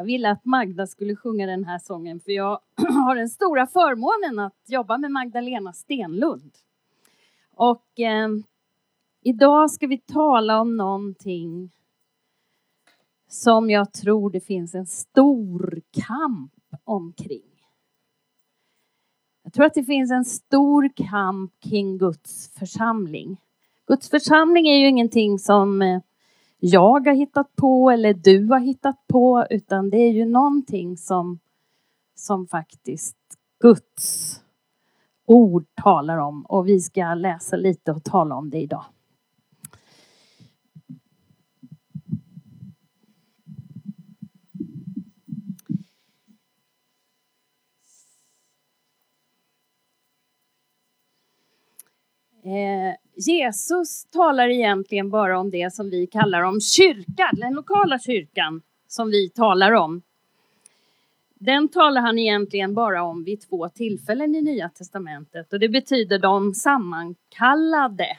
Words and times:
Jag 0.00 0.04
ville 0.04 0.30
att 0.30 0.44
Magda 0.44 0.86
skulle 0.86 1.16
sjunga 1.16 1.46
den 1.46 1.64
här 1.64 1.78
sången 1.78 2.20
för 2.20 2.32
jag 2.32 2.60
har 2.76 3.16
den 3.16 3.28
stora 3.28 3.66
förmånen 3.66 4.38
att 4.38 4.54
jobba 4.66 4.98
med 4.98 5.10
Magdalena 5.10 5.72
Stenlund. 5.72 6.52
Och 7.54 8.00
eh, 8.00 8.28
idag 9.22 9.70
ska 9.70 9.86
vi 9.86 9.98
tala 9.98 10.60
om 10.60 10.76
någonting 10.76 11.70
som 13.28 13.70
jag 13.70 13.92
tror 13.92 14.30
det 14.30 14.40
finns 14.40 14.74
en 14.74 14.86
stor 14.86 15.80
kamp 15.90 16.52
omkring. 16.84 17.62
Jag 19.42 19.52
tror 19.52 19.64
att 19.64 19.74
det 19.74 19.84
finns 19.84 20.10
en 20.10 20.24
stor 20.24 20.90
kamp 20.96 21.52
kring 21.60 21.98
Guds 21.98 22.54
församling. 22.58 23.40
Guds 23.86 24.10
församling 24.10 24.68
är 24.68 24.78
ju 24.78 24.88
ingenting 24.88 25.38
som 25.38 25.82
eh, 25.82 26.00
jag 26.60 27.06
har 27.06 27.14
hittat 27.14 27.56
på 27.56 27.90
eller 27.90 28.14
du 28.14 28.46
har 28.46 28.58
hittat 28.58 29.06
på 29.06 29.46
utan 29.50 29.90
det 29.90 29.96
är 29.96 30.10
ju 30.10 30.24
någonting 30.24 30.96
som, 30.96 31.38
som 32.14 32.46
faktiskt 32.46 33.16
Guds 33.60 34.40
ord 35.26 35.64
talar 35.74 36.18
om 36.18 36.46
och 36.46 36.68
vi 36.68 36.80
ska 36.80 37.14
läsa 37.14 37.56
lite 37.56 37.92
och 37.92 38.04
tala 38.04 38.34
om 38.34 38.50
det 38.50 38.58
idag. 38.58 38.84
Eh, 52.42 52.94
Jesus 53.26 54.04
talar 54.04 54.48
egentligen 54.48 55.10
bara 55.10 55.38
om 55.38 55.50
det 55.50 55.74
som 55.74 55.90
vi 55.90 56.06
kallar 56.06 56.42
om 56.42 56.60
kyrkan, 56.60 57.30
den 57.32 57.54
lokala 57.54 57.98
kyrkan 57.98 58.62
som 58.88 59.10
vi 59.10 59.30
talar 59.30 59.72
om. 59.72 60.02
Den 61.34 61.68
talar 61.68 62.00
han 62.00 62.18
egentligen 62.18 62.74
bara 62.74 63.02
om 63.02 63.24
vid 63.24 63.40
två 63.40 63.68
tillfällen 63.68 64.34
i 64.34 64.42
Nya 64.42 64.68
Testamentet 64.68 65.52
och 65.52 65.60
det 65.60 65.68
betyder 65.68 66.18
de 66.18 66.54
sammankallade. 66.54 68.18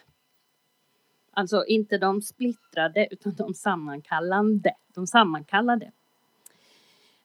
Alltså 1.34 1.66
inte 1.66 1.97
de 1.97 2.22
splittrade 2.22 3.08
utan 3.12 3.36
de 3.36 3.53
sammankallande. 3.53 4.73
De 4.94 5.08
sammankallade. 5.08 5.92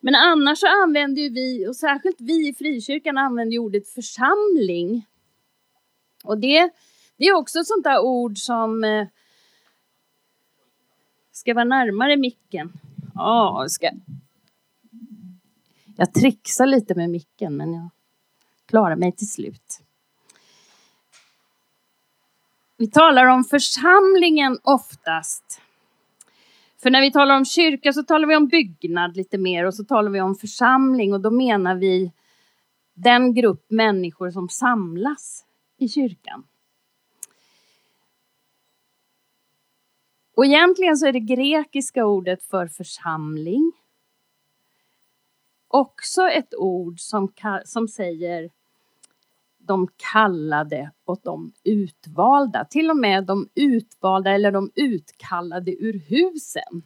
Men 0.01 0.15
annars 0.15 0.59
så 0.59 0.67
använder 0.67 1.23
ju 1.23 1.31
vi, 1.31 1.67
och 1.69 1.77
särskilt 1.77 2.21
vi 2.21 2.49
i 2.49 2.55
frikyrkan 2.55 3.19
använder 3.19 3.59
ordet 3.59 3.89
församling. 3.89 5.07
Och 6.25 6.39
det 6.39 6.71
det 7.17 7.25
är 7.25 7.35
också 7.35 7.59
ett 7.59 7.67
sånt 7.67 7.85
där 7.85 8.01
ord 8.01 8.39
som 8.39 8.85
eh, 8.85 9.07
ska 11.33 11.55
vara 11.55 11.65
närmare 11.65 12.17
micken. 12.17 12.73
Ja, 13.15 13.67
ska... 13.69 13.91
Jag 15.97 16.15
trixar 16.15 16.67
lite 16.67 16.95
med 16.95 17.11
micken, 17.11 17.57
men 17.57 17.75
jag 17.75 17.89
klarar 18.67 18.97
mig 18.97 19.13
till 19.13 19.31
slut. 19.31 19.81
Vi 22.77 22.91
talar 22.91 23.27
om 23.27 23.45
församlingen 23.45 24.59
oftast. 24.63 25.61
För 26.83 26.91
när 26.91 27.01
vi 27.01 27.13
talar 27.13 27.37
om 27.37 27.45
kyrka 27.45 27.93
så 27.93 28.03
talar 28.03 28.29
vi 28.29 28.37
om 28.37 28.49
byggnad 28.49 29.17
lite 29.17 29.39
mer 29.39 29.65
och 29.65 29.75
så 29.75 29.85
talar 29.85 30.11
vi 30.11 30.21
om 30.21 30.35
församling 30.35 31.15
och 31.15 31.21
då 31.21 31.31
menar 31.31 31.75
vi 31.75 32.13
den 32.95 33.35
grupp 33.35 33.67
människor 33.71 34.31
som 34.31 34.49
samlas 34.49 35.45
i 35.79 35.89
kyrkan. 35.89 36.45
Och 40.37 40.47
egentligen 40.47 40.97
så 40.97 41.07
är 41.07 41.13
det 41.13 41.21
grekiska 41.21 42.07
ordet 42.07 42.43
för 42.43 42.67
församling 42.67 43.73
också 45.69 46.23
ett 46.23 46.55
ord 46.55 47.01
som, 47.01 47.33
som 47.65 47.89
säger 47.89 48.51
de 49.59 49.89
kallade 49.97 50.91
och 51.05 51.21
de 51.23 51.53
utvalda. 51.65 52.65
Till 52.65 52.91
och 52.91 52.97
med 52.97 53.25
de 53.25 53.49
utvalda 53.55 54.31
eller 54.31 54.53
de 54.53 54.71
utkallade 54.75 55.71
ur 55.71 55.99
husen. 55.99 56.83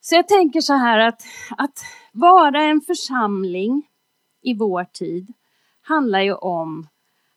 Så 0.00 0.14
jag 0.14 0.28
tänker 0.28 0.60
så 0.60 0.72
här 0.72 0.98
att, 0.98 1.22
att 1.58 1.78
vara 2.12 2.62
en 2.62 2.80
församling 2.80 3.88
i 4.42 4.54
vår 4.54 4.84
tid 4.84 5.32
handlar 5.82 6.20
ju 6.20 6.34
om 6.34 6.88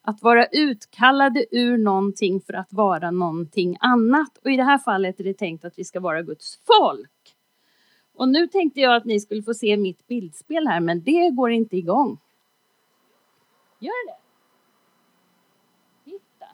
att 0.06 0.22
vara 0.22 0.46
utkallade 0.46 1.46
ur 1.52 1.78
någonting 1.78 2.42
för 2.42 2.54
att 2.54 2.74
vara 2.74 3.12
någonting 3.12 3.78
annat. 3.80 4.38
Och 4.44 4.52
i 4.52 4.58
det 4.58 4.64
här 4.64 4.78
fallet 4.78 5.20
är 5.20 5.24
det 5.24 5.34
tänkt 5.34 5.66
att 5.66 5.80
vi 5.80 5.84
ska 5.84 6.00
vara 6.00 6.22
Guds 6.22 6.60
folk. 6.68 7.36
Och 8.16 8.30
nu 8.30 8.48
tänkte 8.48 8.80
jag 8.80 8.96
att 8.96 9.06
ni 9.06 9.20
skulle 9.20 9.44
få 9.44 9.54
se 9.54 9.78
mitt 9.78 10.08
bildspel 10.08 10.68
här, 10.68 10.80
men 10.80 11.04
det 11.04 11.30
går 11.30 11.52
inte 11.52 11.78
igång. 11.78 12.18
Gör 13.80 14.08
det? 14.08 14.18
Titta. 16.04 16.46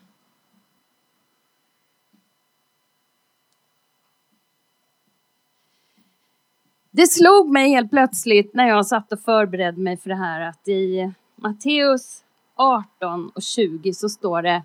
Det 6.92 7.08
slog 7.08 7.50
mig 7.50 7.70
helt 7.70 7.90
plötsligt 7.90 8.54
när 8.54 8.68
jag 8.68 8.86
satt 8.86 9.12
och 9.12 9.20
förberedde 9.20 9.82
mig 9.82 9.98
för 9.98 10.10
det 10.10 10.16
här 10.16 10.42
att 10.42 10.68
i 10.68 11.12
Matteus 11.36 12.24
18 12.62 13.30
och 13.36 13.42
20 13.42 13.94
så 13.94 14.10
står 14.10 14.42
det 14.42 14.64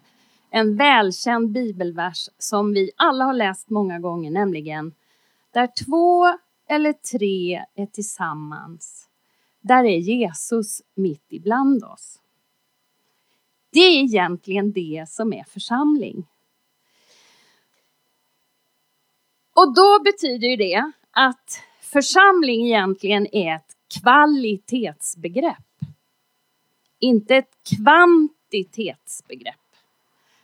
en 0.51 0.77
välkänd 0.77 1.51
bibelvers 1.51 2.29
som 2.39 2.73
vi 2.73 2.91
alla 2.97 3.25
har 3.25 3.35
läst 3.35 3.71
många 3.71 3.99
gånger, 3.99 4.31
nämligen 4.31 4.95
där 5.53 5.69
två 5.85 6.39
eller 6.69 6.93
tre 6.93 7.65
är 7.75 7.87
tillsammans, 7.87 9.09
där 9.61 9.85
är 9.85 9.99
Jesus 9.99 10.83
mitt 10.95 11.27
ibland 11.29 11.85
oss. 11.85 12.21
Det 13.71 13.81
är 13.81 14.05
egentligen 14.05 14.73
det 14.73 15.05
som 15.09 15.33
är 15.33 15.45
församling. 15.45 16.27
Och 19.55 19.75
då 19.75 20.03
betyder 20.05 20.57
det 20.57 20.93
att 21.11 21.61
församling 21.81 22.67
egentligen 22.67 23.35
är 23.35 23.57
ett 23.57 23.77
kvalitetsbegrepp 24.01 25.66
inte 27.01 27.37
ett 27.37 27.51
kvantitetsbegrepp. 27.77 29.55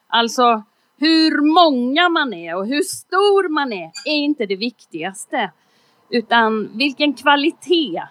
Alltså 0.06 0.62
hur 0.96 1.52
många 1.54 2.08
man 2.08 2.32
är 2.32 2.56
och 2.56 2.66
hur 2.66 2.82
stor 2.82 3.48
man 3.48 3.72
är 3.72 3.90
är 4.06 4.16
inte 4.16 4.46
det 4.46 4.56
viktigaste, 4.56 5.52
utan 6.10 6.76
vilken 6.78 7.14
kvalitet 7.14 8.02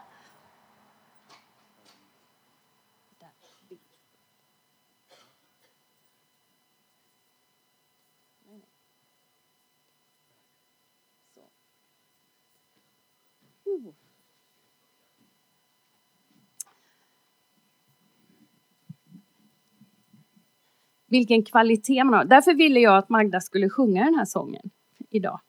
vilken 21.11 21.43
kvalitet 21.43 22.03
man 22.03 22.13
har. 22.13 22.25
Därför 22.25 22.53
ville 22.53 22.79
jag 22.79 22.97
att 22.97 23.09
Magda 23.09 23.41
skulle 23.41 23.69
sjunga 23.69 24.03
den 24.03 24.15
här 24.15 24.25
sången 24.25 24.69
idag. 25.09 25.39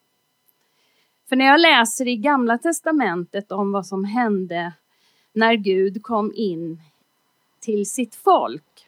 För 1.28 1.36
när 1.36 1.44
jag 1.44 1.60
läser 1.60 2.08
i 2.08 2.16
Gamla 2.16 2.58
Testamentet 2.58 3.52
om 3.52 3.72
vad 3.72 3.86
som 3.86 4.04
hände 4.04 4.72
när 5.32 5.54
Gud 5.54 6.02
kom 6.02 6.32
in 6.34 6.80
till 7.60 7.86
sitt 7.86 8.14
folk 8.14 8.86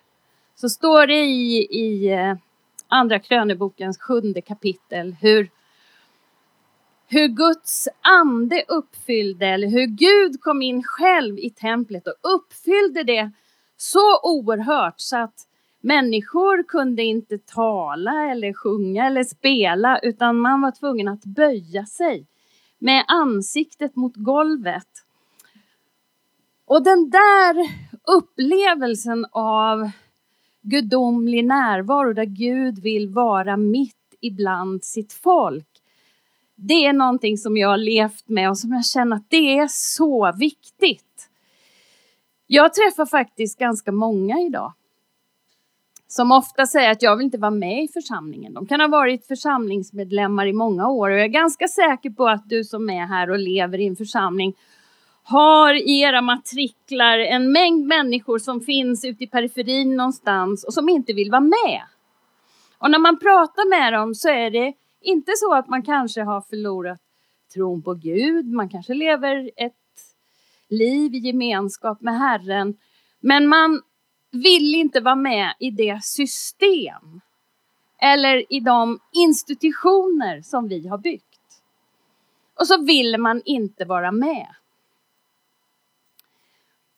så 0.54 0.68
står 0.68 1.06
det 1.06 1.24
i, 1.24 1.66
i 1.70 2.12
eh, 2.12 2.36
Andra 2.88 3.18
krönebokens 3.18 3.98
sjunde 3.98 4.41
kapitel 4.41 5.16
hur, 5.20 5.50
hur 7.06 7.28
Guds 7.28 7.88
ande 8.00 8.65
uppfyllde, 8.68 9.47
eller 9.47 9.68
hur 9.68 9.86
Gud 9.86 10.41
kom 10.41 10.62
in 10.62 10.82
själv 10.82 11.38
i 11.38 11.50
templet 11.50 12.06
och 12.06 12.34
uppfyllde 12.34 13.03
det 13.03 13.32
så 13.77 14.20
oerhört 14.22 14.94
så 14.97 15.16
att 15.16 15.48
Människor 15.84 16.63
kunde 16.63 17.03
inte 17.03 17.39
tala 17.39 18.31
eller 18.31 18.53
sjunga 18.53 19.07
eller 19.07 19.25
spela 19.25 19.98
utan 19.98 20.36
man 20.36 20.60
var 20.60 20.71
tvungen 20.71 21.09
att 21.09 21.25
böja 21.25 21.86
sig 21.86 22.27
med 22.78 23.04
ansiktet 23.09 23.97
mot 23.97 24.16
golvet. 24.16 24.89
Och 26.65 26.84
den 26.84 27.10
där 27.10 27.69
upplevelsen 28.19 29.27
av 29.33 29.91
gudomlig 30.63 31.45
närvaro 31.45 32.13
där 32.13 32.25
Gud 32.25 32.78
vill 32.78 33.09
vara 33.09 33.57
mitt 33.57 34.15
ibland 34.21 34.84
sitt 34.84 35.13
folk. 35.13 35.69
Det 36.54 36.87
är 36.87 36.92
någonting 36.92 37.39
som 37.39 37.57
jag 37.57 37.69
har 37.69 37.77
levt 37.77 38.28
med 38.28 38.51
och 38.51 38.59
som 38.59 38.72
jag 38.72 38.87
känner 38.87 39.16
att 39.16 39.30
det 39.30 39.59
är 39.59 39.69
så 39.71 40.33
viktigt. 40.39 41.30
Jag 42.47 42.75
träffar 42.75 43.07
faktiskt 43.07 43.59
ganska 43.59 43.92
många 43.92 44.41
idag 44.41 44.72
som 46.16 46.33
ofta 46.33 46.66
säger 46.66 46.91
att 46.91 47.03
jag 47.03 47.16
vill 47.16 47.25
inte 47.25 47.39
vara 47.39 47.51
med 47.51 47.84
i 47.84 47.89
församlingen. 47.89 48.55
De 48.55 48.66
kan 48.66 48.81
ha 48.81 48.89
varit 48.89 49.27
församlingsmedlemmar 49.27 50.47
i 50.47 50.53
många 50.53 50.89
år 50.89 51.11
och 51.11 51.16
jag 51.16 51.25
är 51.25 51.28
ganska 51.28 51.69
säker 51.69 52.11
på 52.11 52.28
att 52.28 52.49
du 52.49 52.65
som 52.65 52.91
är 52.91 53.07
här 53.07 53.31
och 53.31 53.39
lever 53.39 53.81
i 53.81 53.87
en 53.87 53.97
församling 53.97 54.55
har 55.22 55.75
i 55.75 56.01
era 56.01 56.22
matriklar 56.22 57.19
en 57.19 57.53
mängd 57.53 57.87
människor 57.87 58.39
som 58.39 58.61
finns 58.61 59.05
ute 59.05 59.25
i 59.25 59.27
periferin 59.27 59.97
någonstans 59.97 60.65
och 60.65 60.75
som 60.75 60.89
inte 60.89 61.13
vill 61.13 61.31
vara 61.31 61.41
med. 61.41 61.83
Och 62.78 62.91
när 62.91 62.99
man 62.99 63.19
pratar 63.19 63.69
med 63.69 63.93
dem 63.93 64.15
så 64.15 64.28
är 64.28 64.51
det 64.51 64.72
inte 65.01 65.33
så 65.37 65.55
att 65.55 65.69
man 65.69 65.83
kanske 65.83 66.22
har 66.22 66.41
förlorat 66.41 67.01
tron 67.55 67.83
på 67.83 67.95
Gud, 67.95 68.47
man 68.47 68.69
kanske 68.69 68.95
lever 68.95 69.51
ett 69.57 69.72
liv 70.69 71.15
i 71.15 71.19
gemenskap 71.19 72.01
med 72.01 72.19
Herren, 72.19 72.77
men 73.21 73.47
man 73.47 73.81
vill 74.34 74.75
inte 74.75 75.01
vara 75.01 75.16
med 75.16 75.54
i 75.59 75.71
det 75.71 76.04
system 76.04 77.21
eller 77.98 78.53
i 78.53 78.60
de 78.60 79.01
institutioner 79.13 80.42
som 80.42 80.69
vi 80.69 80.89
har 80.89 80.98
byggt. 80.98 81.63
Och 82.60 82.66
så 82.66 82.84
vill 82.84 83.19
man 83.19 83.42
inte 83.45 83.84
vara 83.84 84.13
med. 84.13 84.47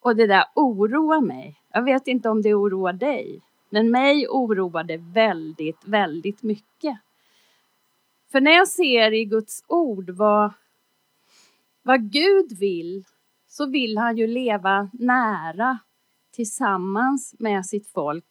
Och 0.01 0.17
det 0.17 0.27
där 0.27 0.45
oroar 0.55 1.21
mig. 1.21 1.61
Jag 1.73 1.83
vet 1.83 2.07
inte 2.07 2.29
om 2.29 2.43
det 2.43 2.55
oroar 2.55 2.93
dig, 2.93 3.41
men 3.71 3.91
mig 3.91 4.29
oroar 4.29 4.85
det 4.85 4.97
väldigt, 4.97 5.85
väldigt 5.85 6.43
mycket. 6.43 6.99
För 8.33 8.41
när 8.41 8.53
jag 8.53 8.69
ser 8.69 9.13
i 9.13 9.25
Guds 9.25 9.65
ord 9.67 10.11
vad, 10.11 10.53
vad 11.83 12.13
Gud 12.13 12.59
vill, 12.59 13.05
så 13.49 13.67
vill 13.67 13.99
han 13.99 14.17
ju 14.17 14.27
leva 14.27 14.91
nära 14.93 15.79
tillsammans 16.37 17.35
med 17.39 17.67
sitt 17.67 17.93
folk. 17.93 18.25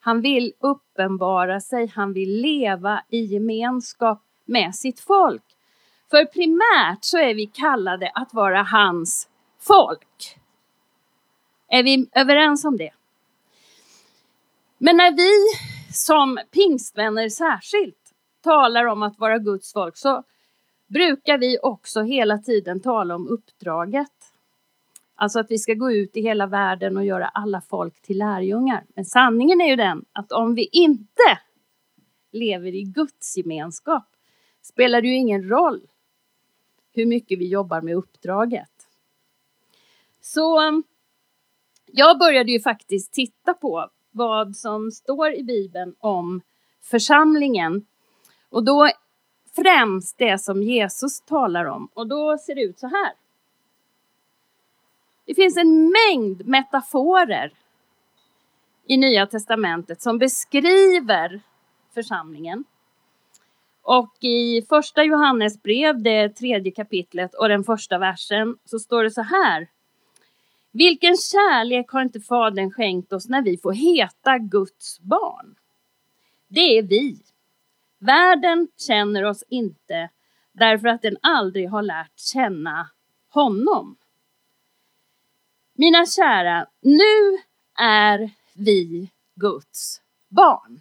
Han 0.00 0.20
vill 0.20 0.52
uppenbara 0.60 1.60
sig, 1.60 1.86
han 1.86 2.12
vill 2.12 2.40
leva 2.40 3.02
i 3.08 3.20
gemenskap 3.20 4.22
med 4.44 4.74
sitt 4.74 5.00
folk. 5.00 5.42
För 6.10 6.24
primärt 6.24 7.04
så 7.04 7.18
är 7.18 7.34
vi 7.34 7.46
kallade 7.46 8.10
att 8.14 8.34
vara 8.34 8.62
hans 8.62 9.28
folk. 9.60 10.38
Är 11.68 11.82
vi 11.82 12.08
överens 12.12 12.64
om 12.64 12.76
det? 12.76 12.90
Men 14.78 14.96
när 14.96 15.16
vi 15.16 15.30
som 15.94 16.38
pingstvänner 16.50 17.28
särskilt 17.28 18.14
talar 18.42 18.84
om 18.84 19.02
att 19.02 19.18
vara 19.18 19.38
Guds 19.38 19.72
folk 19.72 19.96
så 19.96 20.22
brukar 20.86 21.38
vi 21.38 21.58
också 21.62 22.02
hela 22.02 22.38
tiden 22.38 22.80
tala 22.80 23.14
om 23.14 23.28
uppdraget. 23.28 24.15
Alltså 25.18 25.40
att 25.40 25.50
vi 25.50 25.58
ska 25.58 25.74
gå 25.74 25.92
ut 25.92 26.16
i 26.16 26.20
hela 26.20 26.46
världen 26.46 26.96
och 26.96 27.04
göra 27.04 27.28
alla 27.28 27.60
folk 27.60 28.02
till 28.02 28.18
lärjungar. 28.18 28.84
Men 28.94 29.04
sanningen 29.04 29.60
är 29.60 29.68
ju 29.68 29.76
den 29.76 30.04
att 30.12 30.32
om 30.32 30.54
vi 30.54 30.68
inte 30.72 31.38
lever 32.32 32.74
i 32.74 32.82
Guds 32.82 33.36
gemenskap 33.36 34.04
spelar 34.62 35.02
det 35.02 35.08
ju 35.08 35.14
ingen 35.14 35.48
roll 35.48 35.80
hur 36.92 37.06
mycket 37.06 37.38
vi 37.38 37.48
jobbar 37.48 37.80
med 37.80 37.94
uppdraget. 37.94 38.70
Så 40.20 40.68
um, 40.68 40.84
jag 41.86 42.18
började 42.18 42.52
ju 42.52 42.60
faktiskt 42.60 43.12
titta 43.12 43.54
på 43.54 43.90
vad 44.10 44.56
som 44.56 44.90
står 44.90 45.34
i 45.34 45.42
Bibeln 45.42 45.94
om 45.98 46.40
församlingen. 46.82 47.86
Och 48.48 48.64
då 48.64 48.88
främst 49.56 50.18
det 50.18 50.38
som 50.38 50.62
Jesus 50.62 51.20
talar 51.20 51.64
om. 51.64 51.88
Och 51.94 52.06
då 52.06 52.38
ser 52.38 52.54
det 52.54 52.62
ut 52.62 52.78
så 52.78 52.86
här. 52.86 53.12
Det 55.26 55.34
finns 55.34 55.56
en 55.56 55.92
mängd 55.92 56.46
metaforer 56.46 57.52
i 58.86 58.96
Nya 58.96 59.26
testamentet 59.26 60.02
som 60.02 60.18
beskriver 60.18 61.40
församlingen. 61.94 62.64
Och 63.82 64.24
i 64.24 64.62
första 64.68 65.04
Johannesbrev, 65.04 66.02
det 66.02 66.28
tredje 66.28 66.72
kapitlet 66.72 67.34
och 67.34 67.48
den 67.48 67.64
första 67.64 67.98
versen, 67.98 68.58
så 68.64 68.78
står 68.78 69.02
det 69.02 69.10
så 69.10 69.22
här. 69.22 69.68
Vilken 70.72 71.16
kärlek 71.16 71.90
har 71.90 72.02
inte 72.02 72.20
Fadern 72.20 72.70
skänkt 72.70 73.12
oss 73.12 73.28
när 73.28 73.42
vi 73.42 73.56
får 73.56 73.72
heta 73.72 74.38
Guds 74.38 75.00
barn? 75.00 75.54
Det 76.48 76.78
är 76.78 76.82
vi. 76.82 77.22
Världen 77.98 78.68
känner 78.86 79.24
oss 79.24 79.44
inte 79.48 80.10
därför 80.52 80.88
att 80.88 81.02
den 81.02 81.16
aldrig 81.20 81.70
har 81.70 81.82
lärt 81.82 82.18
känna 82.18 82.90
honom. 83.28 83.96
Mina 85.78 86.06
kära, 86.06 86.66
nu 86.80 87.38
är 87.78 88.30
vi 88.54 89.10
Guds 89.34 90.00
barn. 90.28 90.80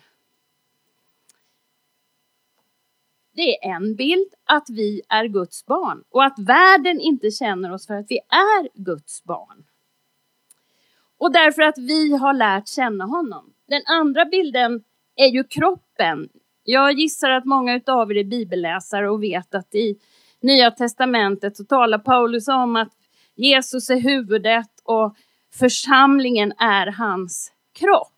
Det 3.33 3.65
är 3.65 3.75
en 3.75 3.95
bild 3.95 4.33
att 4.45 4.69
vi 4.69 5.01
är 5.09 5.25
Guds 5.25 5.65
barn 5.65 6.03
och 6.09 6.23
att 6.23 6.39
världen 6.39 6.99
inte 6.99 7.31
känner 7.31 7.73
oss 7.73 7.87
för 7.87 7.93
att 7.93 8.05
vi 8.09 8.17
är 8.17 8.83
Guds 8.83 9.23
barn. 9.23 9.65
Och 11.17 11.31
därför 11.33 11.61
att 11.61 11.77
vi 11.77 12.15
har 12.15 12.33
lärt 12.33 12.67
känna 12.67 13.05
honom. 13.05 13.53
Den 13.67 13.81
andra 13.85 14.25
bilden 14.25 14.83
är 15.15 15.27
ju 15.27 15.43
kroppen. 15.43 16.29
Jag 16.63 16.91
gissar 16.91 17.29
att 17.29 17.45
många 17.45 17.81
av 17.87 18.11
er 18.11 18.17
är 18.17 18.23
bibelläsare 18.23 19.09
och 19.09 19.23
vet 19.23 19.55
att 19.55 19.75
i 19.75 19.99
Nya 20.39 20.71
testamentet 20.71 21.57
så 21.57 21.63
talar 21.63 21.99
Paulus 21.99 22.47
om 22.47 22.75
att 22.75 22.91
Jesus 23.35 23.89
är 23.89 23.99
huvudet 23.99 24.69
och 24.83 25.15
församlingen 25.53 26.53
är 26.57 26.87
hans 26.87 27.51
kropp. 27.73 28.11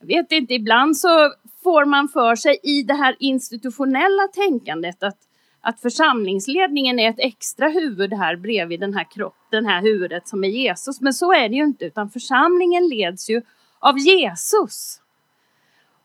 Jag 0.00 0.06
vet 0.06 0.32
inte, 0.32 0.54
ibland 0.54 0.96
så 0.96 1.32
får 1.62 1.84
man 1.84 2.08
för 2.08 2.36
sig 2.36 2.58
i 2.62 2.82
det 2.82 2.94
här 2.94 3.16
institutionella 3.18 4.28
tänkandet 4.34 5.02
att, 5.02 5.18
att 5.60 5.80
församlingsledningen 5.80 6.98
är 6.98 7.10
ett 7.10 7.18
extra 7.18 7.68
huvud 7.68 8.12
här 8.12 8.36
bredvid 8.36 8.80
den 8.80 8.94
här 8.94 9.06
kroppen, 9.10 9.46
den 9.50 9.66
här 9.66 9.82
huvudet 9.82 10.28
som 10.28 10.44
är 10.44 10.48
Jesus. 10.48 11.00
Men 11.00 11.14
så 11.14 11.32
är 11.32 11.48
det 11.48 11.54
ju 11.54 11.64
inte, 11.64 11.84
utan 11.84 12.10
församlingen 12.10 12.88
leds 12.88 13.30
ju 13.30 13.42
av 13.78 13.98
Jesus. 13.98 15.00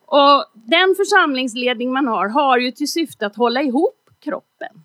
Och 0.05 0.45
den 0.53 0.95
församlingsledning 0.97 1.93
man 1.93 2.07
har, 2.07 2.27
har 2.29 2.57
ju 2.57 2.71
till 2.71 2.91
syfte 2.91 3.25
att 3.25 3.35
hålla 3.35 3.61
ihop 3.61 4.09
kroppen. 4.19 4.83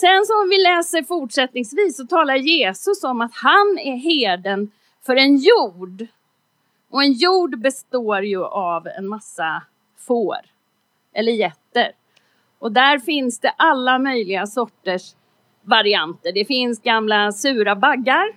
Sen 0.00 0.24
som 0.26 0.48
vi 0.50 0.62
läser 0.62 1.02
fortsättningsvis 1.02 1.96
så 1.96 2.06
talar 2.06 2.36
Jesus 2.36 3.04
om 3.04 3.20
att 3.20 3.34
han 3.34 3.78
är 3.78 3.96
herden 3.96 4.70
för 5.06 5.16
en 5.16 5.36
jord. 5.36 6.06
Och 6.90 7.02
en 7.02 7.12
jord 7.12 7.58
består 7.60 8.22
ju 8.22 8.44
av 8.44 8.86
en 8.86 9.08
massa 9.08 9.62
får, 10.06 10.36
eller 11.14 11.32
getter. 11.32 11.92
Och 12.58 12.72
där 12.72 12.98
finns 12.98 13.40
det 13.40 13.50
alla 13.50 13.98
möjliga 13.98 14.46
sorters 14.46 15.14
varianter. 15.62 16.32
Det 16.32 16.44
finns 16.44 16.82
gamla 16.82 17.32
sura 17.32 17.76
baggar. 17.76 18.36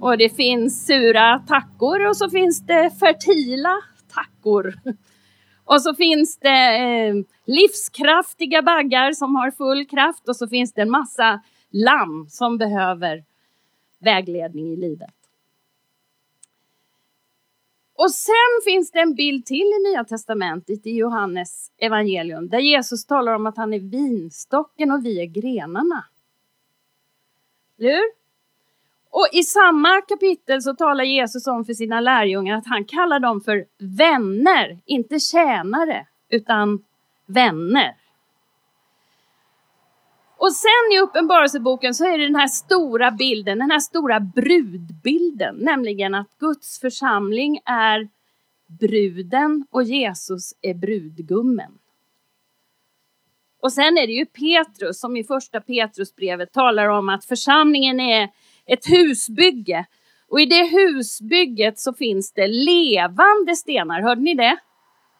Och 0.00 0.18
det 0.18 0.36
finns 0.36 0.86
sura 0.86 1.38
tackor 1.48 2.06
och 2.06 2.16
så 2.16 2.30
finns 2.30 2.66
det 2.66 2.90
fertila 3.00 3.80
tackor. 4.14 4.74
Och 5.64 5.82
så 5.82 5.94
finns 5.94 6.38
det 6.38 6.76
eh, 6.76 7.14
livskraftiga 7.44 8.62
baggar 8.62 9.12
som 9.12 9.34
har 9.34 9.50
full 9.50 9.86
kraft 9.86 10.28
och 10.28 10.36
så 10.36 10.48
finns 10.48 10.72
det 10.72 10.82
en 10.82 10.90
massa 10.90 11.40
lamm 11.70 12.26
som 12.28 12.58
behöver 12.58 13.24
vägledning 13.98 14.72
i 14.72 14.76
livet. 14.76 15.14
Och 17.96 18.10
sen 18.10 18.60
finns 18.64 18.90
det 18.90 19.00
en 19.00 19.14
bild 19.14 19.46
till 19.46 19.56
i 19.80 19.90
Nya 19.90 20.04
Testamentet 20.04 20.86
i 20.86 20.90
Johannes 20.90 21.72
evangelium 21.78 22.48
där 22.48 22.58
Jesus 22.58 23.06
talar 23.06 23.34
om 23.34 23.46
att 23.46 23.56
han 23.56 23.74
är 23.74 23.78
vinstocken 23.78 24.90
och 24.90 25.04
vi 25.04 25.20
är 25.20 25.26
grenarna. 25.26 26.04
Eller 27.78 27.90
hur? 27.90 28.23
Och 29.16 29.28
i 29.32 29.42
samma 29.42 30.00
kapitel 30.00 30.62
så 30.62 30.74
talar 30.74 31.04
Jesus 31.04 31.46
om 31.46 31.64
för 31.64 31.72
sina 31.72 32.00
lärjungar 32.00 32.56
att 32.56 32.66
han 32.66 32.84
kallar 32.84 33.20
dem 33.20 33.40
för 33.40 33.64
vänner, 33.78 34.78
inte 34.84 35.20
tjänare, 35.20 36.06
utan 36.28 36.84
vänner. 37.26 37.94
Och 40.36 40.52
sen 40.52 40.92
i 40.92 41.00
Uppenbarelseboken 41.00 41.94
så 41.94 42.04
är 42.04 42.18
det 42.18 42.24
den 42.24 42.36
här 42.36 42.46
stora 42.46 43.10
bilden, 43.10 43.58
den 43.58 43.70
här 43.70 43.78
stora 43.78 44.20
brudbilden, 44.20 45.56
nämligen 45.56 46.14
att 46.14 46.38
Guds 46.38 46.80
församling 46.80 47.60
är 47.64 48.08
bruden 48.66 49.66
och 49.70 49.82
Jesus 49.82 50.54
är 50.62 50.74
brudgummen. 50.74 51.78
Och 53.60 53.72
sen 53.72 53.98
är 53.98 54.06
det 54.06 54.12
ju 54.12 54.26
Petrus 54.26 55.00
som 55.00 55.16
i 55.16 55.24
första 55.24 55.60
Petrusbrevet 55.60 56.52
talar 56.52 56.88
om 56.88 57.08
att 57.08 57.24
församlingen 57.24 58.00
är 58.00 58.30
ett 58.66 58.86
husbygge. 58.86 59.86
Och 60.28 60.40
i 60.40 60.46
det 60.46 60.64
husbygget 60.64 61.78
så 61.78 61.92
finns 61.94 62.32
det 62.32 62.46
levande 62.46 63.56
stenar. 63.56 64.00
Hörde 64.00 64.20
ni 64.20 64.34
det? 64.34 64.56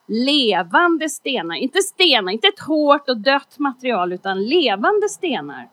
Levande 0.08 1.08
stenar, 1.08 1.54
inte 1.54 1.82
stenar, 1.82 2.32
inte 2.32 2.48
ett 2.48 2.60
hårt 2.60 3.08
och 3.08 3.16
dött 3.16 3.58
material 3.58 4.12
utan 4.12 4.44
levande 4.44 5.08
stenar. 5.08 5.68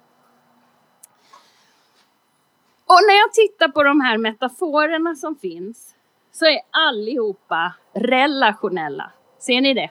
Och 2.85 2.99
när 3.07 3.19
jag 3.19 3.33
tittar 3.33 3.67
på 3.67 3.83
de 3.83 4.01
här 4.01 4.17
metaforerna 4.17 5.15
som 5.15 5.35
finns 5.35 5.95
så 6.31 6.45
är 6.45 6.59
allihopa 6.71 7.73
relationella. 7.93 9.11
Ser 9.39 9.61
ni 9.61 9.73
det? 9.73 9.89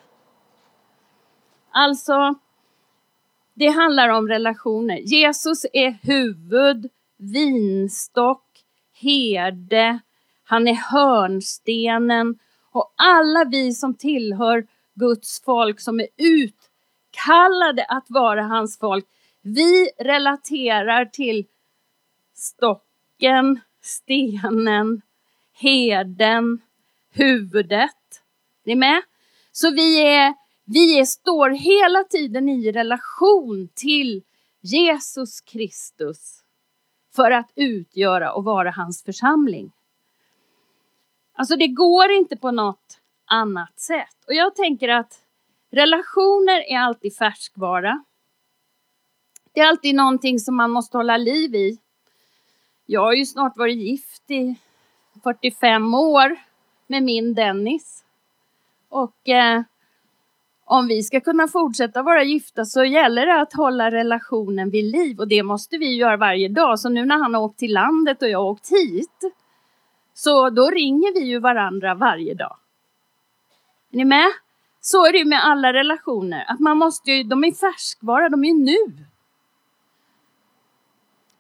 Alltså, 1.71 2.35
det 3.55 3.69
handlar 3.69 4.09
om 4.09 4.29
relationer. 4.29 4.97
Jesus 4.97 5.67
är 5.73 5.99
huvud, 6.03 6.91
vinstock, 7.21 8.47
herde, 8.93 10.01
han 10.45 10.69
är 10.69 10.75
hörnstenen 10.75 12.39
och 12.73 12.95
alla 12.97 13.45
vi 13.45 13.73
som 13.73 13.95
tillhör 13.95 14.67
Guds 14.95 15.43
folk 15.43 15.81
som 15.81 16.01
är 16.01 16.09
utkallade 16.17 17.85
att 17.85 18.07
vara 18.09 18.43
hans 18.43 18.79
folk. 18.79 19.07
Vi 19.43 19.91
relaterar 19.99 21.05
till 21.05 21.47
stocken, 22.35 23.61
stenen, 23.83 25.03
herden, 25.53 26.61
huvudet. 27.13 28.23
Ni 28.65 28.73
är 28.73 28.77
med? 28.77 29.03
Så 29.53 29.71
vi, 29.71 30.01
är, 30.01 30.35
vi 30.65 30.99
är, 30.99 31.05
står 31.05 31.51
hela 31.51 32.05
tiden 32.05 32.49
i 32.49 32.73
relation 32.73 33.69
till 33.75 34.23
Jesus 34.61 35.41
Kristus 35.41 36.40
för 37.17 37.31
att 37.31 37.53
utgöra 37.55 38.33
och 38.33 38.45
vara 38.45 38.71
hans 38.71 39.05
församling. 39.05 39.73
Alltså 41.33 41.57
det 41.57 41.69
går 41.69 42.11
inte 42.11 42.37
på 42.37 42.51
något 42.51 43.01
annat 43.25 43.81
sätt. 43.81 44.25
Och 44.27 44.35
jag 44.35 44.55
tänker 44.55 44.89
att 44.89 45.23
relationer 45.71 46.73
är 46.73 46.79
alltid 46.79 47.17
färskvara. 47.17 48.05
Det 49.53 49.61
är 49.61 49.69
alltid 49.69 49.95
någonting 49.95 50.39
som 50.39 50.57
man 50.57 50.71
måste 50.71 50.97
hålla 50.97 51.17
liv 51.17 51.55
i. 51.55 51.79
Jag 52.87 53.01
har 53.01 53.13
ju 53.13 53.27
snart 53.27 53.57
varit 53.57 53.77
gift 53.77 54.31
i 54.31 54.57
45 55.23 55.95
år 55.95 56.37
med 56.87 57.03
min 57.03 57.35
Dennis. 57.35 58.05
Och 58.89 59.29
eh, 59.29 59.63
om 60.71 60.87
vi 60.87 61.03
ska 61.03 61.21
kunna 61.21 61.49
fortsätta 61.49 62.03
vara 62.03 62.23
gifta 62.23 62.65
så 62.65 62.85
gäller 62.85 63.27
det 63.27 63.41
att 63.41 63.53
hålla 63.53 63.91
relationen 63.91 64.71
vid 64.71 64.85
liv 64.85 65.19
och 65.19 65.29
det 65.29 65.43
måste 65.43 65.79
vi 65.79 65.97
göra 65.97 66.17
varje 66.17 66.49
dag. 66.49 66.81
Så 66.81 66.89
nu 66.89 67.05
när 67.05 67.19
han 67.19 67.35
har 67.35 67.43
åkt 67.43 67.59
till 67.59 67.73
landet 67.73 68.23
och 68.23 68.29
jag 68.29 68.39
har 68.39 68.51
åkt 68.51 68.71
hit 68.71 69.35
så 70.15 70.51
då 70.51 70.71
ringer 70.71 71.15
vi 71.15 71.21
ju 71.21 71.39
varandra 71.39 71.95
varje 71.95 72.35
dag. 72.35 72.57
Är 73.93 73.97
ni 73.97 74.05
med? 74.05 74.27
Så 74.81 75.07
är 75.07 75.13
det 75.13 75.19
ju 75.19 75.25
med 75.25 75.45
alla 75.45 75.73
relationer, 75.73 76.45
att 76.49 76.61
man 76.61 76.79
måste 76.79 77.11
ju, 77.11 77.23
de 77.23 77.45
är 77.45 77.53
färskvara, 77.53 78.29
de 78.29 78.45
är 78.45 78.55
nu. 78.55 79.05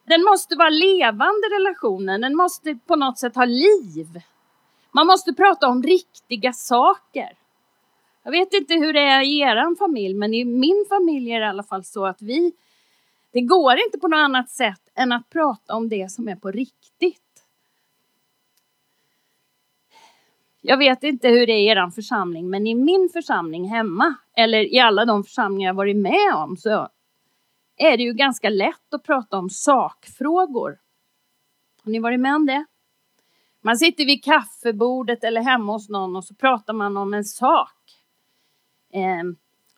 Den 0.04 0.24
måste 0.24 0.56
vara 0.56 0.70
levande 0.70 1.46
relationen, 1.58 2.20
den 2.20 2.36
måste 2.36 2.78
på 2.86 2.96
något 2.96 3.18
sätt 3.18 3.34
ha 3.34 3.44
liv. 3.44 4.20
Man 4.92 5.06
måste 5.06 5.32
prata 5.32 5.68
om 5.68 5.82
riktiga 5.82 6.52
saker. 6.52 7.39
Jag 8.22 8.30
vet 8.30 8.52
inte 8.52 8.74
hur 8.74 8.92
det 8.92 9.00
är 9.00 9.22
i 9.22 9.38
er 9.38 9.76
familj, 9.76 10.14
men 10.14 10.34
i 10.34 10.44
min 10.44 10.86
familj 10.88 11.30
är 11.30 11.40
det 11.40 11.46
i 11.46 11.48
alla 11.48 11.62
fall 11.62 11.84
så 11.84 12.06
att 12.06 12.22
vi, 12.22 12.52
det 13.32 13.40
går 13.40 13.72
inte 13.86 13.98
på 13.98 14.08
något 14.08 14.18
annat 14.18 14.50
sätt 14.50 14.88
än 14.94 15.12
att 15.12 15.30
prata 15.30 15.74
om 15.74 15.88
det 15.88 16.10
som 16.10 16.28
är 16.28 16.36
på 16.36 16.50
riktigt. 16.50 17.20
Jag 20.60 20.76
vet 20.76 21.02
inte 21.02 21.28
hur 21.28 21.46
det 21.46 21.52
är 21.52 21.58
i 21.58 21.66
er 21.66 21.90
församling, 21.90 22.50
men 22.50 22.66
i 22.66 22.74
min 22.74 23.08
församling 23.12 23.68
hemma, 23.68 24.14
eller 24.36 24.74
i 24.74 24.78
alla 24.78 25.04
de 25.04 25.24
församlingar 25.24 25.68
jag 25.68 25.74
varit 25.74 25.96
med 25.96 26.34
om, 26.34 26.56
så 26.56 26.88
är 27.76 27.96
det 27.96 28.02
ju 28.02 28.12
ganska 28.12 28.50
lätt 28.50 28.94
att 28.94 29.02
prata 29.02 29.38
om 29.38 29.50
sakfrågor. 29.50 30.78
Har 31.84 31.92
ni 31.92 31.98
varit 31.98 32.20
med 32.20 32.34
om 32.34 32.46
det? 32.46 32.64
Man 33.62 33.78
sitter 33.78 34.04
vid 34.04 34.24
kaffebordet 34.24 35.24
eller 35.24 35.40
hemma 35.40 35.72
hos 35.72 35.88
någon 35.88 36.16
och 36.16 36.24
så 36.24 36.34
pratar 36.34 36.72
man 36.72 36.96
om 36.96 37.14
en 37.14 37.24
sak. 37.24 37.79
Eh, 38.90 39.22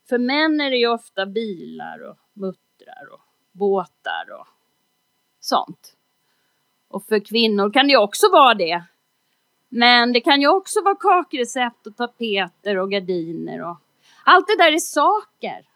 för 0.09 0.19
män 0.19 0.61
är 0.61 0.71
det 0.71 0.77
ju 0.77 0.89
ofta 0.89 1.27
bilar 1.27 2.09
och 2.09 2.17
muttrar 2.33 3.13
och 3.13 3.21
båtar 3.53 4.41
och 4.41 4.47
sånt. 5.41 5.97
Och 6.89 7.05
för 7.05 7.19
kvinnor 7.19 7.73
kan 7.73 7.89
det 7.89 7.97
också 7.97 8.27
vara 8.33 8.55
det. 8.55 8.85
Men 9.69 10.13
det 10.13 10.21
kan 10.21 10.41
ju 10.41 10.49
också 10.49 10.83
vara 10.83 10.95
kakrecept 10.95 11.87
och 11.87 11.97
tapeter 11.97 12.79
och 12.79 12.91
gardiner 12.91 13.63
och 13.63 13.77
allt 14.25 14.47
det 14.47 14.57
där 14.57 14.73
är 14.73 14.79
saker. 14.79 15.67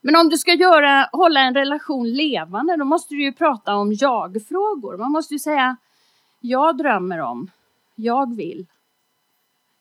Men 0.00 0.16
om 0.16 0.28
du 0.28 0.38
ska 0.38 0.54
göra, 0.54 1.08
hålla 1.12 1.40
en 1.40 1.54
relation 1.54 2.12
levande, 2.12 2.76
då 2.76 2.84
måste 2.84 3.14
du 3.14 3.22
ju 3.22 3.32
prata 3.32 3.74
om 3.74 3.92
jag-frågor. 3.92 4.96
Man 4.96 5.12
måste 5.12 5.34
ju 5.34 5.38
säga, 5.38 5.76
jag 6.40 6.76
drömmer 6.76 7.18
om, 7.18 7.50
jag 7.94 8.36
vill, 8.36 8.66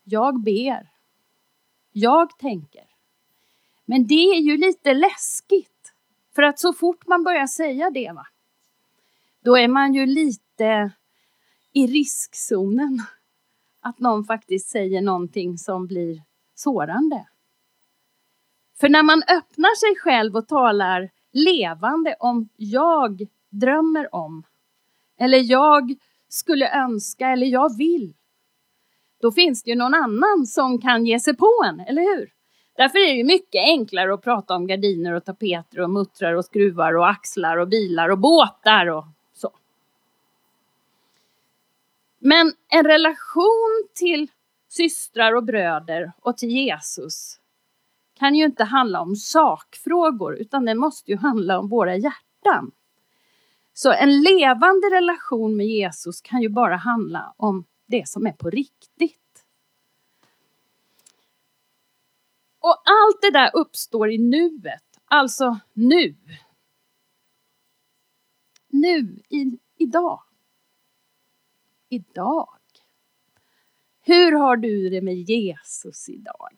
jag 0.03 0.39
ber, 0.43 0.89
jag 1.98 2.38
tänker. 2.38 2.84
Men 3.86 4.08
det 4.08 4.30
är 4.30 4.40
ju 4.40 4.58
lite 4.58 4.94
läskigt. 4.94 5.94
För 6.36 6.44
att 6.44 6.60
så 6.60 6.74
fort 6.74 7.08
man 7.08 7.24
börjar 7.24 7.48
säga 7.48 7.90
det, 7.90 8.12
va, 8.12 8.28
då 9.42 9.58
är 9.58 9.68
man 9.68 9.94
ju 9.94 10.06
lite 10.06 10.92
i 11.74 11.88
riskzonen. 11.88 13.04
Att 13.82 14.00
någon 14.00 14.24
faktiskt 14.24 14.70
säger 14.70 15.02
någonting 15.02 15.58
som 15.58 15.88
blir 15.88 16.22
sårande. 16.56 17.28
För 18.80 18.90
när 18.90 19.04
man 19.04 19.24
öppnar 19.24 19.75
sig 19.75 20.00
själv 20.00 20.36
och 20.36 20.48
talar 20.48 21.10
levande 21.32 22.16
om 22.20 22.50
jag 22.56 23.28
drömmer 23.50 24.16
om, 24.16 24.44
eller 25.18 25.52
jag 25.52 25.96
skulle 26.30 26.74
önska, 26.74 27.28
eller 27.28 27.48
jag 27.48 27.78
vill, 27.78 28.14
då 29.25 29.32
finns 29.32 29.63
det 29.63 29.70
ju 29.70 29.75
någon 29.75 29.94
annan 29.94 30.46
som 30.46 30.82
kan 30.82 31.05
ge 31.05 31.20
sig 31.20 31.36
på 31.36 31.51
en, 31.65 31.79
eller 31.79 32.01
hur? 32.01 32.29
Därför 32.75 32.98
är 32.98 33.08
det 33.08 33.17
ju 33.17 33.24
mycket 33.24 33.63
enklare 33.63 34.13
att 34.13 34.22
prata 34.22 34.55
om 34.55 34.67
gardiner 34.67 35.13
och 35.13 35.25
tapeter 35.25 35.79
och 35.79 35.89
muttrar 35.89 36.34
och 36.34 36.46
skruvar 36.46 36.96
och 36.96 37.10
axlar 37.10 37.58
och 37.58 37.67
bilar 37.67 38.10
och 38.10 38.17
båtar 38.17 38.86
och 38.86 39.05
så. 39.34 39.51
Men 42.20 42.53
en 42.67 42.84
relation 42.84 43.88
till 43.94 44.27
systrar 44.70 45.36
och 45.36 45.44
bröder 45.44 46.12
och 46.22 46.38
till 46.38 46.50
Jesus 46.50 47.39
kan 48.20 48.36
ju 48.36 48.46
inte 48.46 48.63
handla 48.63 49.01
om 49.01 49.15
sakfrågor 49.15 50.36
utan 50.36 50.65
det 50.65 50.75
måste 50.75 51.12
ju 51.12 51.17
handla 51.17 51.60
om 51.60 51.70
våra 51.70 51.96
hjärtan. 51.96 52.72
Så 53.74 53.91
en 53.91 54.22
levande 54.22 54.88
relation 54.88 55.58
med 55.58 55.67
Jesus 55.67 56.22
kan 56.22 56.41
ju 56.41 56.50
bara 56.50 56.75
handla 56.75 57.34
om 57.38 57.65
det 57.86 58.10
som 58.10 58.27
är 58.27 58.32
på 58.32 58.50
riktigt. 58.50 59.46
Och 62.60 62.82
allt 62.86 63.22
det 63.22 63.32
där 63.32 63.51
uppstår 63.54 64.12
i 64.12 64.18
nuet, 64.18 65.00
alltså 65.06 65.60
nu. 65.74 66.15
Nu, 68.68 69.24
i, 69.30 69.60
idag. 69.77 70.24
Idag. 71.89 72.60
Hur 74.01 74.32
har 74.32 74.58
du 74.58 74.89
det 74.89 75.01
med 75.01 75.15
Jesus 75.15 76.10
idag? 76.10 76.58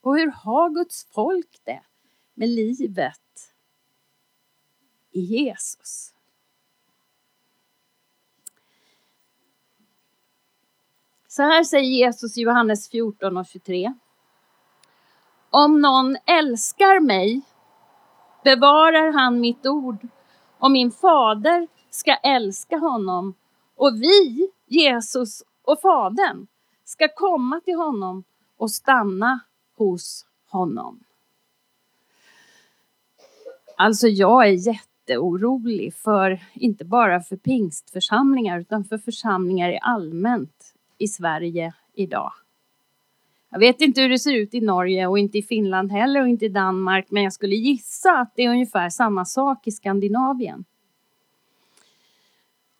Och 0.00 0.16
hur 0.16 0.30
har 0.30 0.70
Guds 0.70 1.04
folk 1.04 1.60
det 1.64 1.82
med 2.34 2.48
livet 2.48 3.54
i 5.10 5.20
Jesus? 5.20 6.15
Så 11.36 11.42
här 11.42 11.64
säger 11.64 11.90
Jesus 11.90 12.38
i 12.38 12.40
Johannes 12.40 12.88
14 12.88 13.36
och 13.36 13.46
23. 13.46 13.94
Om 15.50 15.80
någon 15.80 16.16
älskar 16.26 17.00
mig 17.00 17.42
bevarar 18.44 19.12
han 19.12 19.40
mitt 19.40 19.66
ord 19.66 20.08
och 20.58 20.70
min 20.70 20.90
fader 20.90 21.68
ska 21.90 22.14
älska 22.14 22.78
honom 22.78 23.34
och 23.76 23.94
vi, 23.94 24.50
Jesus 24.66 25.42
och 25.64 25.80
Fadern, 25.80 26.46
ska 26.84 27.08
komma 27.08 27.60
till 27.60 27.76
honom 27.76 28.24
och 28.56 28.70
stanna 28.70 29.40
hos 29.76 30.26
honom. 30.50 31.04
Alltså 33.76 34.08
jag 34.08 34.48
är 34.48 34.68
jätteorolig 34.68 35.94
för, 35.94 36.40
inte 36.54 36.84
bara 36.84 37.20
för 37.20 37.36
pingstförsamlingar 37.36 38.60
utan 38.60 38.84
för 38.84 38.98
församlingar 38.98 39.70
i 39.70 39.78
allmänt 39.82 40.55
i 40.98 41.08
Sverige 41.08 41.74
idag. 41.94 42.32
Jag 43.50 43.58
vet 43.58 43.80
inte 43.80 44.00
hur 44.00 44.08
det 44.08 44.18
ser 44.18 44.34
ut 44.34 44.54
i 44.54 44.60
Norge 44.60 45.06
och 45.06 45.18
inte 45.18 45.38
i 45.38 45.42
Finland 45.42 45.92
heller 45.92 46.20
och 46.20 46.28
inte 46.28 46.44
i 46.44 46.48
Danmark 46.48 47.06
men 47.10 47.22
jag 47.22 47.32
skulle 47.32 47.54
gissa 47.54 48.18
att 48.18 48.32
det 48.36 48.44
är 48.44 48.50
ungefär 48.50 48.88
samma 48.88 49.24
sak 49.24 49.66
i 49.66 49.70
Skandinavien. 49.70 50.64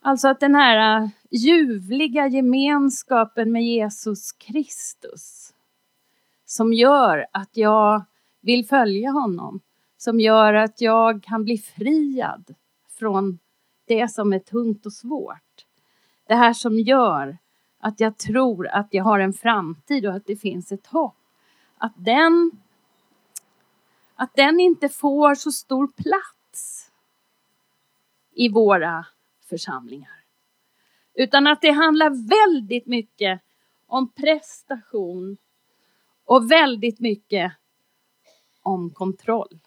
Alltså 0.00 0.28
att 0.28 0.40
den 0.40 0.54
här 0.54 1.02
äh, 1.02 1.08
ljuvliga 1.30 2.26
gemenskapen 2.26 3.52
med 3.52 3.64
Jesus 3.64 4.32
Kristus 4.32 5.54
som 6.44 6.72
gör 6.72 7.26
att 7.32 7.56
jag 7.56 8.04
vill 8.40 8.66
följa 8.66 9.10
honom, 9.10 9.60
som 9.96 10.20
gör 10.20 10.54
att 10.54 10.80
jag 10.80 11.22
kan 11.22 11.44
bli 11.44 11.58
friad 11.58 12.54
från 12.98 13.38
det 13.86 14.08
som 14.08 14.32
är 14.32 14.38
tungt 14.38 14.86
och 14.86 14.92
svårt. 14.92 15.66
Det 16.26 16.34
här 16.34 16.52
som 16.52 16.78
gör 16.78 17.38
att 17.78 18.00
jag 18.00 18.18
tror 18.18 18.66
att 18.66 18.88
jag 18.90 19.04
har 19.04 19.18
en 19.18 19.32
framtid 19.32 20.06
och 20.06 20.14
att 20.14 20.26
det 20.26 20.36
finns 20.36 20.72
ett 20.72 20.86
hopp. 20.86 21.16
Att 21.78 21.92
den, 21.96 22.50
att 24.14 24.34
den 24.34 24.60
inte 24.60 24.88
får 24.88 25.34
så 25.34 25.52
stor 25.52 25.86
plats 25.86 26.90
i 28.32 28.48
våra 28.48 29.06
församlingar. 29.48 30.24
Utan 31.14 31.46
att 31.46 31.60
det 31.60 31.70
handlar 31.70 32.10
väldigt 32.28 32.86
mycket 32.86 33.40
om 33.86 34.12
prestation 34.12 35.36
och 36.24 36.50
väldigt 36.50 37.00
mycket 37.00 37.52
om 38.62 38.90
kontroll. 38.90 39.58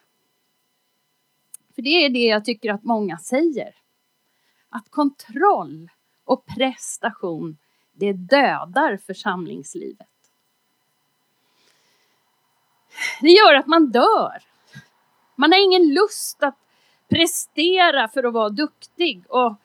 För 1.75 1.81
det 1.81 2.05
är 2.05 2.09
det 2.09 2.25
jag 2.25 2.45
tycker 2.45 2.73
att 2.73 2.83
många 2.83 3.17
säger. 3.17 3.75
Att 4.69 4.89
kontroll 4.89 5.89
och 6.23 6.45
prestation, 6.45 7.57
det 7.99 8.13
dödar 8.13 8.97
församlingslivet. 8.97 10.07
Det 13.21 13.29
gör 13.29 13.53
att 13.53 13.67
man 13.67 13.91
dör. 13.91 14.43
Man 15.35 15.51
har 15.51 15.59
ingen 15.63 15.93
lust 15.93 16.43
att 16.43 16.57
prestera 17.09 18.07
för 18.07 18.23
att 18.23 18.33
vara 18.33 18.49
duktig 18.49 19.23
och 19.29 19.55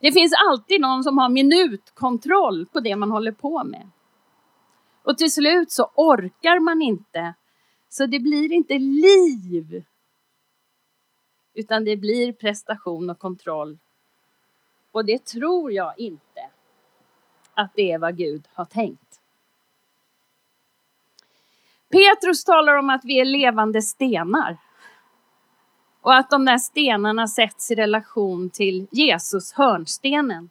det 0.00 0.12
finns 0.12 0.32
alltid 0.48 0.80
någon 0.80 1.04
som 1.04 1.18
har 1.18 1.28
minutkontroll 1.28 2.66
på 2.66 2.80
det 2.80 2.96
man 2.96 3.10
håller 3.10 3.32
på 3.32 3.64
med. 3.64 3.90
Och 5.02 5.18
till 5.18 5.32
slut 5.32 5.70
så 5.70 5.90
orkar 5.94 6.60
man 6.60 6.82
inte. 6.82 7.34
Så 7.88 8.06
det 8.06 8.18
blir 8.18 8.52
inte 8.52 8.78
liv. 8.78 9.84
Utan 11.54 11.84
det 11.84 11.96
blir 11.96 12.32
prestation 12.32 13.10
och 13.10 13.18
kontroll. 13.18 13.78
Och 14.92 15.04
det 15.04 15.24
tror 15.24 15.72
jag 15.72 15.98
inte 15.98 16.50
att 17.54 17.72
det 17.74 17.92
är 17.92 17.98
vad 17.98 18.16
Gud 18.16 18.48
har 18.54 18.64
tänkt. 18.64 19.20
Petrus 21.90 22.44
talar 22.44 22.76
om 22.76 22.90
att 22.90 23.04
vi 23.04 23.20
är 23.20 23.24
levande 23.24 23.82
stenar. 23.82 24.56
Och 26.00 26.14
att 26.14 26.30
de 26.30 26.44
där 26.44 26.58
stenarna 26.58 27.28
sätts 27.28 27.70
i 27.70 27.74
relation 27.74 28.50
till 28.50 28.86
Jesus, 28.90 29.52
hörnstenen. 29.52 30.50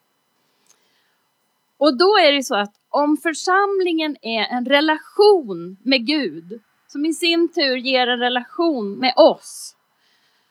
Och 1.78 1.98
då 1.98 2.18
är 2.18 2.32
det 2.32 2.44
så 2.44 2.56
att 2.56 2.74
om 2.90 3.18
församlingen 3.18 4.18
är 4.22 4.44
en 4.44 4.66
relation 4.66 5.78
med 5.84 6.06
Gud, 6.08 6.62
som 6.88 7.06
i 7.06 7.14
sin 7.14 7.54
tur 7.54 7.76
ger 7.76 8.08
en 8.08 8.20
relation 8.20 8.94
med 8.94 9.14
oss, 9.16 9.76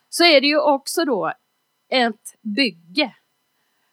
så 0.08 0.24
är 0.24 0.40
det 0.40 0.46
ju 0.46 0.60
också 0.60 1.04
då 1.04 1.32
ett 1.88 2.36
bygge 2.42 3.14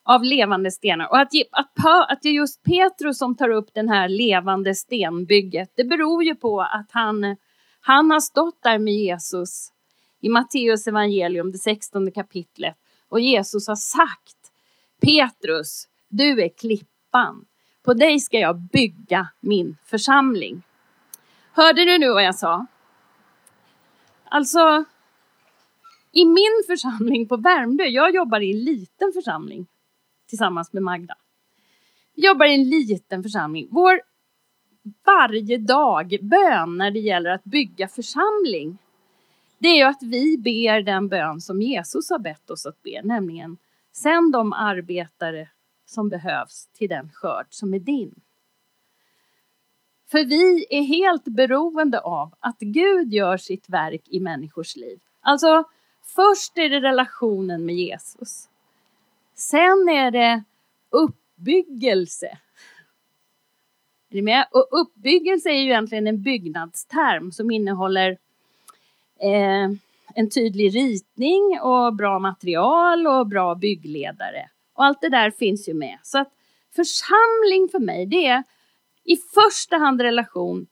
av 0.08 0.24
levande 0.24 0.72
stenar. 0.72 1.08
Och 1.10 1.20
att, 1.20 1.32
att, 1.52 2.12
att 2.12 2.22
det 2.22 2.30
är 2.30 2.34
just 2.34 2.64
Petrus 2.64 3.18
som 3.18 3.36
tar 3.36 3.50
upp 3.50 3.74
den 3.74 3.90
här 3.90 4.10
levande 4.10 4.76
stenbygget, 4.76 5.72
det 5.76 5.84
beror 5.84 6.24
ju 6.24 6.36
på 6.36 6.62
att 6.62 6.90
han, 6.92 7.36
han 7.82 8.12
har 8.12 8.20
stått 8.20 8.64
där 8.64 8.80
med 8.80 8.94
Jesus 8.94 9.72
i 10.22 10.30
Matteus 10.30 10.88
evangelium, 10.88 11.52
det 11.52 11.58
16 11.58 12.12
kapitlet. 12.12 12.76
Och 13.10 13.20
Jesus 13.20 13.68
har 13.68 13.76
sagt 13.76 14.52
Petrus, 15.02 15.88
du 16.10 16.44
är 16.44 16.50
klippan. 16.50 17.46
På 17.84 17.94
dig 17.94 18.20
ska 18.20 18.38
jag 18.38 18.60
bygga 18.60 19.28
min 19.40 19.78
församling. 19.86 20.62
Hörde 21.54 21.86
du 21.86 21.98
nu 21.98 22.10
vad 22.10 22.24
jag 22.24 22.36
sa? 22.36 22.66
Alltså, 24.30 24.86
i 26.12 26.26
min 26.26 26.64
församling 26.68 27.28
på 27.28 27.38
Värmdö, 27.38 27.84
jag 27.84 28.16
jobbar 28.16 28.40
i 28.40 28.52
en 28.52 28.64
liten 28.64 29.14
församling 29.14 29.68
tillsammans 30.27 30.74
med 30.74 30.84
Magda. 30.84 31.15
Vi 32.15 32.25
jobbar 32.25 32.46
i 32.46 32.53
en 32.53 32.69
liten 32.69 33.24
församling. 33.24 33.67
Vår 33.72 34.01
varje 35.05 35.57
dag 35.57 36.17
bön 36.22 36.77
när 36.77 36.91
det 36.91 37.00
gäller 37.00 37.29
att 37.29 37.43
bygga 37.43 37.88
församling 37.88 38.77
det 39.60 39.67
är 39.67 39.75
ju 39.75 39.84
att 39.84 40.03
vi 40.03 40.38
ber 40.38 40.81
den 40.81 41.07
bön 41.07 41.42
som 41.42 41.61
Jesus 41.61 42.09
har 42.09 42.20
bett 42.20 42.50
oss 42.50 42.66
att 42.66 42.83
be, 42.83 43.01
nämligen 43.03 43.57
sänd 43.92 44.33
de 44.33 44.53
arbetare 44.53 45.50
som 45.85 46.09
behövs 46.09 46.68
till 46.68 46.90
den 46.90 47.09
skörd 47.13 47.48
som 47.50 47.74
är 47.74 47.79
din. 47.79 48.16
För 50.11 50.25
vi 50.25 50.66
är 50.70 50.81
helt 50.81 51.24
beroende 51.24 52.00
av 52.00 52.35
att 52.40 52.59
Gud 52.59 53.13
gör 53.13 53.37
sitt 53.37 53.70
verk 53.70 54.01
i 54.07 54.20
människors 54.20 54.75
liv. 54.75 55.00
Alltså, 55.22 55.63
först 56.16 56.57
är 56.57 56.70
det 56.70 56.81
relationen 56.81 57.66
med 57.66 57.75
Jesus. 57.75 58.50
Sen 59.38 59.90
är 59.90 60.12
det 60.12 60.44
uppbyggelse. 60.90 62.28
Är 64.10 64.16
ni 64.16 64.22
med? 64.22 64.48
Och 64.52 64.68
uppbyggelse 64.72 65.50
är 65.50 65.54
ju 65.54 65.70
egentligen 65.70 66.08
en 66.08 66.22
byggnadsterm 66.22 67.32
som 67.32 67.52
innehåller 67.52 68.18
eh, 69.20 69.70
en 70.16 70.30
tydlig 70.30 70.76
ritning 70.76 71.60
och 71.62 71.96
bra 71.96 72.20
material 72.20 73.08
och 73.08 73.28
bra 73.28 73.56
byggledare. 73.56 74.50
Och 74.74 74.86
allt 74.86 75.02
det 75.02 75.10
där 75.10 75.32
finns 75.32 75.70
ju 75.70 75.74
med. 75.74 76.00
Så 76.04 76.20
att 76.20 76.34
församling 76.76 77.70
för 77.72 77.80
mig, 77.80 78.06
det 78.06 78.26
är 78.28 78.44
i 79.04 79.18
första 79.18 79.78
hand 79.78 80.02
relation 80.02 80.68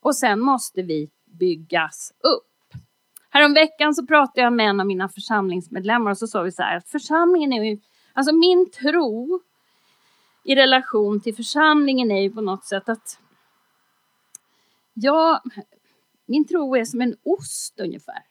och 0.00 0.16
sen 0.16 0.40
måste 0.40 0.82
vi 0.82 1.10
byggas 1.24 2.12
upp. 2.20 2.82
Häromveckan 3.30 3.94
så 3.94 4.06
pratade 4.06 4.40
jag 4.40 4.52
med 4.52 4.68
en 4.68 4.80
av 4.80 4.86
mina 4.86 5.08
församlingsmedlemmar 5.08 6.10
och 6.10 6.18
så 6.18 6.26
sa 6.26 6.42
vi 6.42 6.52
så 6.52 6.62
här 6.62 6.76
att 6.76 6.88
församlingen 6.88 7.52
är 7.52 7.64
ju, 7.64 7.78
alltså 8.12 8.34
min 8.34 8.70
tro 8.70 9.40
i 10.44 10.54
relation 10.54 11.20
till 11.20 11.36
församlingen 11.36 12.10
är 12.10 12.22
ju 12.22 12.30
på 12.30 12.40
något 12.40 12.64
sätt 12.64 12.88
att 12.88 13.18
jag, 14.94 15.40
min 16.26 16.46
tro 16.46 16.76
är 16.76 16.84
som 16.84 17.00
en 17.00 17.16
ost 17.22 17.80
ungefär. 17.80 18.22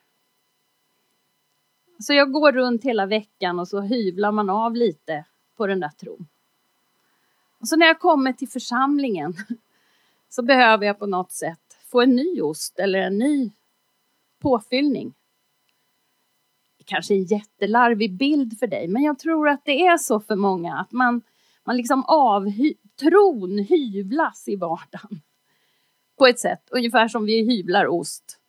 Så 2.00 2.14
jag 2.14 2.32
går 2.32 2.52
runt 2.52 2.84
hela 2.84 3.06
veckan 3.06 3.60
och 3.60 3.68
så 3.68 3.82
hyvlar 3.82 4.32
man 4.32 4.50
av 4.50 4.76
lite 4.76 5.26
på 5.56 5.68
den 5.68 5.80
där 5.80 5.90
tron. 5.90 6.28
Och 7.60 7.68
så 7.68 7.76
när 7.76 7.86
jag 7.86 8.00
kommer 8.00 8.34
till 8.34 8.50
församlingen 8.50 9.34
så 10.30 10.44
behöver 10.44 10.86
jag 10.86 11.00
på 11.00 11.06
något 11.06 11.32
sätt 11.32 11.78
få 11.92 12.02
en 12.02 12.16
ny 12.16 12.42
ost 12.42 12.80
eller 12.80 13.00
en 13.00 13.18
ny 13.18 13.52
påfyllning. 14.40 15.14
Det 16.92 16.96
kanske 16.96 17.14
är 17.14 17.18
en 17.18 17.24
jättelarvig 17.24 18.18
bild 18.18 18.60
för 18.60 18.68
dig, 18.68 18.88
men 18.88 19.04
jag 19.04 19.20
tror 19.20 19.50
att 19.50 19.66
det 19.66 19.86
är 19.86 19.98
så 19.98 20.20
för 20.20 20.36
många 20.36 20.78
att 20.78 20.92
man, 20.92 21.22
man 21.64 21.78
liksom 21.78 22.04
av 22.06 22.46
tron 23.00 23.58
hyvlas 23.58 24.48
i 24.48 24.56
vardagen 24.56 25.22
på 26.18 26.28
ett 26.28 26.40
sätt, 26.40 26.68
ungefär 26.72 27.08
som 27.08 27.26
vi 27.26 27.46
hyvlar 27.46 27.88
ost. 27.88 28.40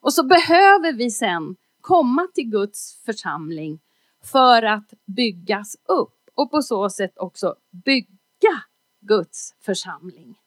Och 0.00 0.12
så 0.12 0.26
behöver 0.26 0.92
vi 0.92 1.10
sen 1.10 1.56
komma 1.80 2.28
till 2.34 2.50
Guds 2.50 3.02
församling 3.04 3.80
för 4.24 4.62
att 4.62 4.94
byggas 5.06 5.76
upp 5.84 6.30
och 6.34 6.50
på 6.50 6.62
så 6.62 6.90
sätt 6.90 7.18
också 7.18 7.54
bygga 7.70 8.62
Guds 9.00 9.54
församling. 9.60 10.38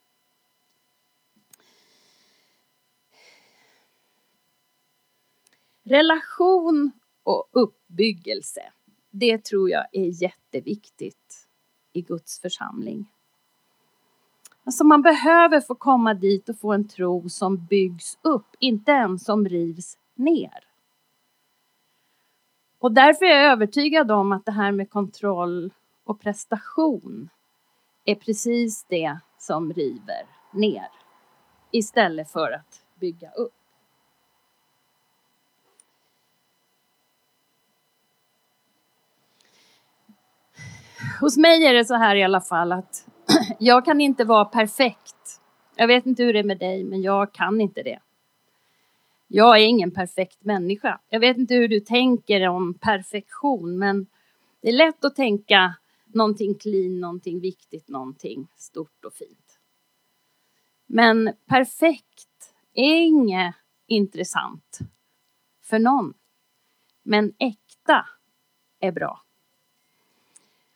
Relation 5.84 6.92
och 7.24 7.50
uppbyggelse, 7.52 8.62
det 9.12 9.46
tror 9.46 9.70
jag 9.70 9.86
är 9.92 10.24
jätteviktigt 10.24 11.48
i 11.94 12.02
Guds 12.02 12.40
församling. 12.40 13.06
Alltså 14.64 14.84
man 14.84 15.02
behöver 15.02 15.62
få 15.62 15.76
komma 15.76 16.14
dit 16.14 16.50
och 16.50 16.60
få 16.60 16.74
en 16.74 16.88
tro 16.88 17.30
som 17.30 17.66
byggs 17.66 18.18
upp, 18.22 18.56
inte 18.60 18.92
en 18.92 19.20
som 19.20 19.50
rivs 19.50 19.98
ner. 20.16 20.68
Och 22.80 22.92
därför 22.92 23.26
är 23.26 23.30
jag 23.30 23.52
övertygad 23.52 24.12
om 24.12 24.32
att 24.32 24.46
det 24.46 24.52
här 24.52 24.72
med 24.72 24.90
kontroll 24.90 25.74
och 26.04 26.20
prestation 26.20 27.30
är 28.06 28.16
precis 28.16 28.86
det 28.90 29.20
som 29.38 29.74
river 29.74 30.28
ner 30.54 30.88
istället 31.72 32.32
för 32.32 32.52
att 32.52 32.86
bygga 33.00 33.32
upp. 33.32 33.61
Hos 41.22 41.38
mig 41.38 41.66
är 41.66 41.74
det 41.74 41.86
så 41.86 41.96
här 41.96 42.16
i 42.16 42.24
alla 42.24 42.42
fall 42.42 42.72
att 42.72 43.08
jag 43.60 43.86
kan 43.86 44.02
inte 44.02 44.24
vara 44.24 44.46
perfekt. 44.46 45.42
Jag 45.76 45.88
vet 45.88 46.06
inte 46.06 46.24
hur 46.24 46.34
det 46.34 46.40
är 46.40 46.44
med 46.44 46.60
dig, 46.60 46.84
men 46.84 47.02
jag 47.02 47.34
kan 47.34 47.62
inte 47.62 47.84
det. 47.84 48.00
Jag 49.28 49.58
är 49.58 49.66
ingen 49.66 49.92
perfekt 49.92 50.44
människa. 50.44 51.00
Jag 51.10 51.20
vet 51.20 51.38
inte 51.38 51.56
hur 51.56 51.68
du 51.68 51.80
tänker 51.80 52.48
om 52.48 52.74
perfektion, 52.74 53.80
men 53.80 54.08
det 54.62 54.70
är 54.70 54.74
lätt 54.74 55.06
att 55.06 55.16
tänka 55.16 55.76
någonting 56.06 56.56
clean, 56.56 57.00
någonting 57.00 57.40
viktigt, 57.40 57.90
någonting 57.90 58.48
stort 58.56 59.06
och 59.06 59.14
fint. 59.14 59.60
Men 60.88 61.34
perfekt 61.46 62.54
är 62.74 63.02
inget 63.02 63.56
intressant 63.88 64.80
för 65.64 65.80
någon. 65.80 66.14
Men 67.04 67.34
äkta, 67.40 68.06
är 68.80 68.92
bra. 68.92 69.22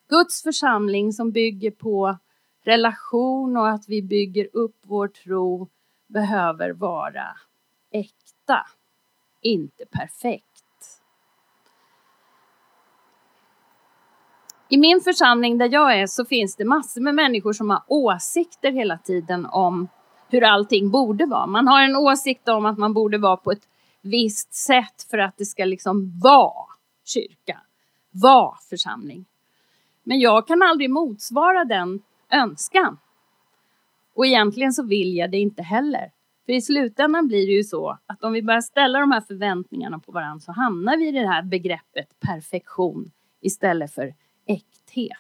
Guds 0.08 0.44
församling 0.44 1.14
som 1.14 1.32
bygger 1.32 1.72
på 1.72 2.18
relation 2.64 3.58
och 3.58 3.70
att 3.70 3.90
vi 3.90 4.02
bygger 4.02 4.48
upp 4.54 4.76
vår 4.82 5.08
tro 5.08 5.68
behöver 6.08 6.70
vara 6.70 7.38
äkta, 7.92 8.66
inte 9.42 9.86
perfekt. 9.86 10.52
I 14.70 14.78
min 14.78 15.02
församling 15.02 15.58
där 15.58 15.70
jag 15.74 16.00
är 16.00 16.08
så 16.08 16.26
finns 16.26 16.56
det 16.56 16.66
massor 16.66 17.02
med 17.02 17.16
människor 17.16 17.54
som 17.54 17.70
har 17.70 17.84
åsikter 17.88 18.72
hela 18.72 18.98
tiden 18.98 19.46
om 19.46 19.88
hur 20.30 20.44
allting 20.44 20.92
borde 20.92 21.26
vara. 21.26 21.46
Man 21.48 21.68
har 21.68 21.82
en 21.82 21.96
åsikt 21.96 22.48
om 22.48 22.66
att 22.66 22.78
man 22.78 22.94
borde 22.94 23.18
vara 23.18 23.38
på 23.38 23.52
ett 23.52 23.68
visst 24.02 24.54
sätt 24.54 25.04
för 25.10 25.18
att 25.18 25.38
det 25.38 25.46
ska 25.46 25.66
liksom 25.66 26.20
vara 26.20 26.66
kyrka, 27.06 27.62
vara 28.12 28.56
församling. 28.70 29.26
Men 30.08 30.20
jag 30.20 30.48
kan 30.48 30.62
aldrig 30.62 30.90
motsvara 30.90 31.66
den 31.66 32.02
önskan. 32.32 32.98
Och 34.14 34.26
egentligen 34.26 34.74
så 34.74 34.84
vill 34.84 35.16
jag 35.16 35.32
det 35.32 35.38
inte 35.38 35.64
heller. 35.64 36.12
För 36.46 36.54
i 36.54 36.62
slutändan 36.62 37.28
blir 37.28 37.48
det 37.48 37.54
ju 37.54 37.64
så 37.64 37.98
att 38.06 38.24
om 38.24 38.34
vi 38.34 38.44
börjar 38.44 38.62
ställa 38.62 39.00
de 39.00 39.12
här 39.12 39.22
förväntningarna 39.22 40.00
på 40.00 40.12
varandra 40.12 40.40
så 40.40 40.52
hamnar 40.52 40.98
vi 40.98 41.08
i 41.08 41.12
det 41.12 41.28
här 41.28 41.44
begreppet 41.44 42.20
perfektion 42.20 43.12
istället 43.42 43.94
för 43.94 44.14
äkthet. 44.46 45.18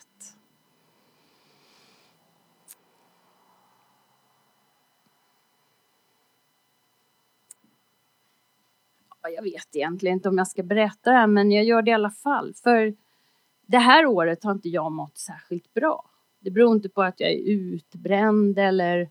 Jag 9.35 9.43
vet 9.43 9.75
egentligen 9.75 10.13
inte 10.13 10.29
om 10.29 10.37
jag 10.37 10.47
ska 10.47 10.63
berätta 10.63 11.11
det 11.11 11.17
här 11.17 11.27
men 11.27 11.51
jag 11.51 11.65
gör 11.65 11.81
det 11.81 11.91
i 11.91 11.93
alla 11.93 12.11
fall. 12.11 12.53
För 12.63 12.95
det 13.65 13.77
här 13.77 14.05
året 14.05 14.43
har 14.43 14.51
inte 14.51 14.69
jag 14.69 14.91
mått 14.91 15.17
särskilt 15.17 15.73
bra. 15.73 16.05
Det 16.39 16.51
beror 16.51 16.75
inte 16.75 16.89
på 16.89 17.03
att 17.03 17.19
jag 17.19 17.31
är 17.31 17.49
utbränd 17.49 18.59
eller, 18.59 19.09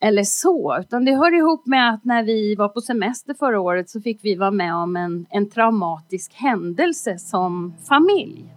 eller 0.00 0.24
så, 0.24 0.76
utan 0.80 1.04
det 1.04 1.16
hör 1.16 1.34
ihop 1.34 1.66
med 1.66 1.90
att 1.94 2.04
när 2.04 2.22
vi 2.22 2.54
var 2.54 2.68
på 2.68 2.80
semester 2.80 3.34
förra 3.34 3.60
året 3.60 3.90
så 3.90 4.00
fick 4.00 4.24
vi 4.24 4.34
vara 4.34 4.50
med 4.50 4.74
om 4.74 4.96
en, 4.96 5.26
en 5.30 5.50
traumatisk 5.50 6.34
händelse 6.34 7.18
som 7.18 7.74
familj. 7.88 8.54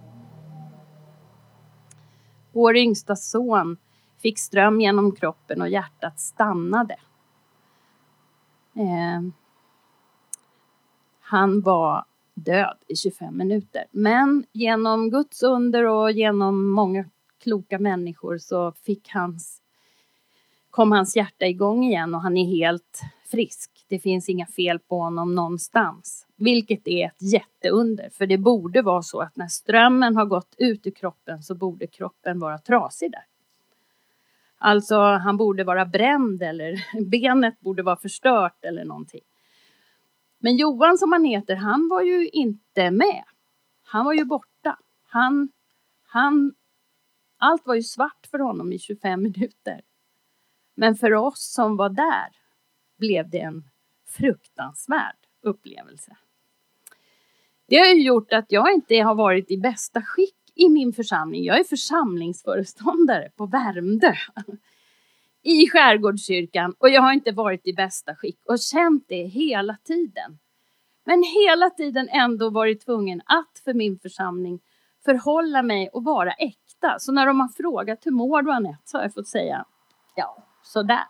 Vår 2.52 2.78
yngsta 2.78 3.16
son 3.16 3.78
fick 4.22 4.40
ström 4.40 4.82
genom 4.82 5.16
kroppen 5.16 5.62
och 5.62 5.70
hjärtat 5.70 6.20
stannade. 6.20 6.96
Eh, 8.76 9.22
han 11.20 11.62
var 11.62 12.06
död 12.38 12.78
i 12.88 12.96
25 12.96 13.38
minuter. 13.38 13.86
Men 13.92 14.46
genom 14.52 15.10
Guds 15.10 15.44
under 15.44 15.84
och 15.84 16.12
genom 16.12 16.70
många 16.70 17.06
kloka 17.44 17.80
människor 17.80 18.38
så 18.38 18.72
fick 18.72 19.10
hans, 19.10 19.62
kom 20.70 20.92
hans 20.92 21.16
hjärta 21.16 21.46
igång 21.46 21.84
igen 21.84 22.16
och 22.16 22.22
han 22.22 22.38
är 22.38 22.46
helt 22.46 23.02
frisk. 23.32 23.72
Det 23.88 24.00
finns 24.00 24.30
inga 24.30 24.46
fel 24.46 24.80
på 24.80 25.00
honom 25.00 25.36
någonstans, 25.36 26.28
vilket 26.36 26.88
är 26.88 27.06
ett 27.06 27.22
jätteunder. 27.22 28.10
För 28.14 28.28
det 28.28 28.38
borde 28.38 28.82
vara 28.82 29.02
så 29.02 29.22
att 29.22 29.36
när 29.36 29.48
strömmen 29.48 30.16
har 30.16 30.26
gått 30.26 30.56
ut 30.58 30.88
ur 30.88 30.92
kroppen 30.92 31.44
så 31.44 31.56
borde 31.56 31.88
kroppen 31.88 32.40
vara 32.40 32.58
trasig 32.58 33.12
där. 33.12 33.26
Alltså, 34.58 35.00
han 35.00 35.38
borde 35.38 35.64
vara 35.64 35.86
bränd 35.86 36.44
eller 36.44 37.02
benet 37.10 37.60
borde 37.60 37.84
vara 37.84 37.96
förstört 37.96 38.66
eller 38.66 38.86
någonting. 38.86 39.22
Men 40.38 40.58
Johan 40.58 40.98
som 40.98 41.12
han 41.12 41.26
heter, 41.26 41.56
han 41.56 41.90
var 41.90 42.02
ju 42.02 42.30
inte 42.30 42.92
med. 42.92 43.24
Han 43.84 44.06
var 44.06 44.14
ju 44.14 44.26
borta. 44.26 44.80
Han, 45.08 45.50
han, 46.04 46.54
allt 47.38 47.68
var 47.68 47.76
ju 47.76 47.84
svart 47.84 48.28
för 48.32 48.40
honom 48.40 48.74
i 48.74 48.80
25 48.80 49.22
minuter. 49.22 49.82
Men 50.76 50.96
för 50.96 51.14
oss 51.14 51.54
som 51.54 51.78
var 51.78 51.90
där 51.90 52.30
blev 52.98 53.30
det 53.30 53.40
en 53.40 53.64
fruktansvärd 54.08 55.18
upplevelse. 55.42 56.18
Det 57.68 57.78
har 57.78 57.86
ju 57.86 58.04
gjort 58.04 58.34
att 58.34 58.52
jag 58.52 58.74
inte 58.74 58.96
har 58.96 59.16
varit 59.16 59.52
i 59.52 59.58
bästa 59.58 60.02
skick 60.02 60.36
i 60.56 60.70
min 60.70 60.94
församling. 60.94 61.44
Jag 61.44 61.60
är 61.60 61.64
församlingsföreståndare 61.64 63.32
på 63.36 63.46
Värmdö 63.46 64.14
i 65.48 65.70
Skärgårdskyrkan 65.70 66.74
och 66.78 66.90
jag 66.90 67.02
har 67.02 67.14
inte 67.14 67.32
varit 67.32 67.68
i 67.68 67.74
bästa 67.74 68.16
skick 68.16 68.40
och 68.46 68.60
känt 68.60 69.06
det 69.08 69.24
hela 69.24 69.78
tiden. 69.84 70.40
Men 71.06 71.24
hela 71.24 71.70
tiden 71.70 72.10
ändå 72.10 72.50
varit 72.50 72.86
tvungen 72.86 73.22
att 73.26 73.62
för 73.64 73.74
min 73.74 74.00
församling 74.00 74.60
förhålla 75.06 75.64
mig 75.64 75.90
och 75.94 76.04
vara 76.04 76.32
äkta. 76.32 77.00
Så 77.00 77.12
när 77.12 77.26
de 77.26 77.40
har 77.40 77.48
frågat 77.48 78.06
hur 78.06 78.12
mår 78.12 78.42
du 78.42 78.52
Anette 78.52 78.82
så 78.86 78.98
har 78.98 79.04
jag 79.04 79.14
fått 79.14 79.28
säga 79.28 79.66
ja, 80.16 80.38
sådär. 80.64 81.08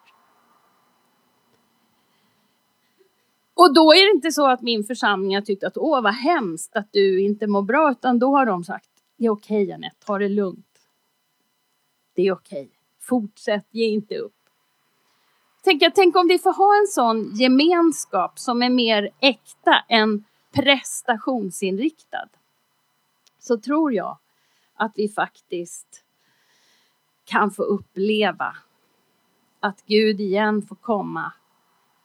Och 3.54 3.73
då 3.73 3.93
är 3.93 4.12
det 4.12 4.15
inte 4.15 4.32
så 4.32 4.47
att 4.47 4.62
min 4.62 4.84
församling 4.84 5.36
har 5.36 5.41
tyckt 5.41 5.63
att 5.63 5.78
åh 5.78 6.02
vad 6.02 6.13
hemskt 6.13 6.76
att 6.76 6.89
du 6.91 7.21
inte 7.21 7.47
mår 7.47 7.62
bra 7.62 7.91
utan 7.91 8.19
då 8.19 8.38
har 8.38 8.45
de 8.45 8.63
sagt 8.63 8.89
det 9.17 9.26
är 9.26 9.30
okej 9.30 9.63
okay, 9.63 9.73
Anette, 9.73 10.06
ta 10.06 10.17
det 10.17 10.30
lugnt. 10.30 10.65
Det 12.15 12.28
är 12.28 12.32
okej. 12.32 12.65
Okay. 12.65 12.77
Fortsätt, 13.08 13.65
ge 13.72 13.86
inte 13.86 14.17
upp. 14.17 14.34
Tänk, 15.63 15.82
jag 15.82 15.96
tänk 15.96 16.15
om 16.15 16.28
vi 16.28 16.39
får 16.39 16.54
ha 16.54 16.80
en 16.80 16.88
sån 16.88 17.36
gemenskap 17.36 18.39
som 18.39 18.63
är 18.63 18.70
mer 18.70 19.10
äkta 19.20 19.86
än 19.89 20.24
prestationsinriktad. 20.52 22.30
Så 23.39 23.58
tror 23.58 23.93
jag 23.93 24.17
att 24.74 24.91
vi 24.96 25.10
faktiskt 25.10 26.04
kan 27.26 27.52
få 27.52 27.63
uppleva 27.63 28.58
att 29.60 29.84
Gud 29.86 30.20
igen 30.20 30.62
får 30.62 30.76
komma 30.76 31.34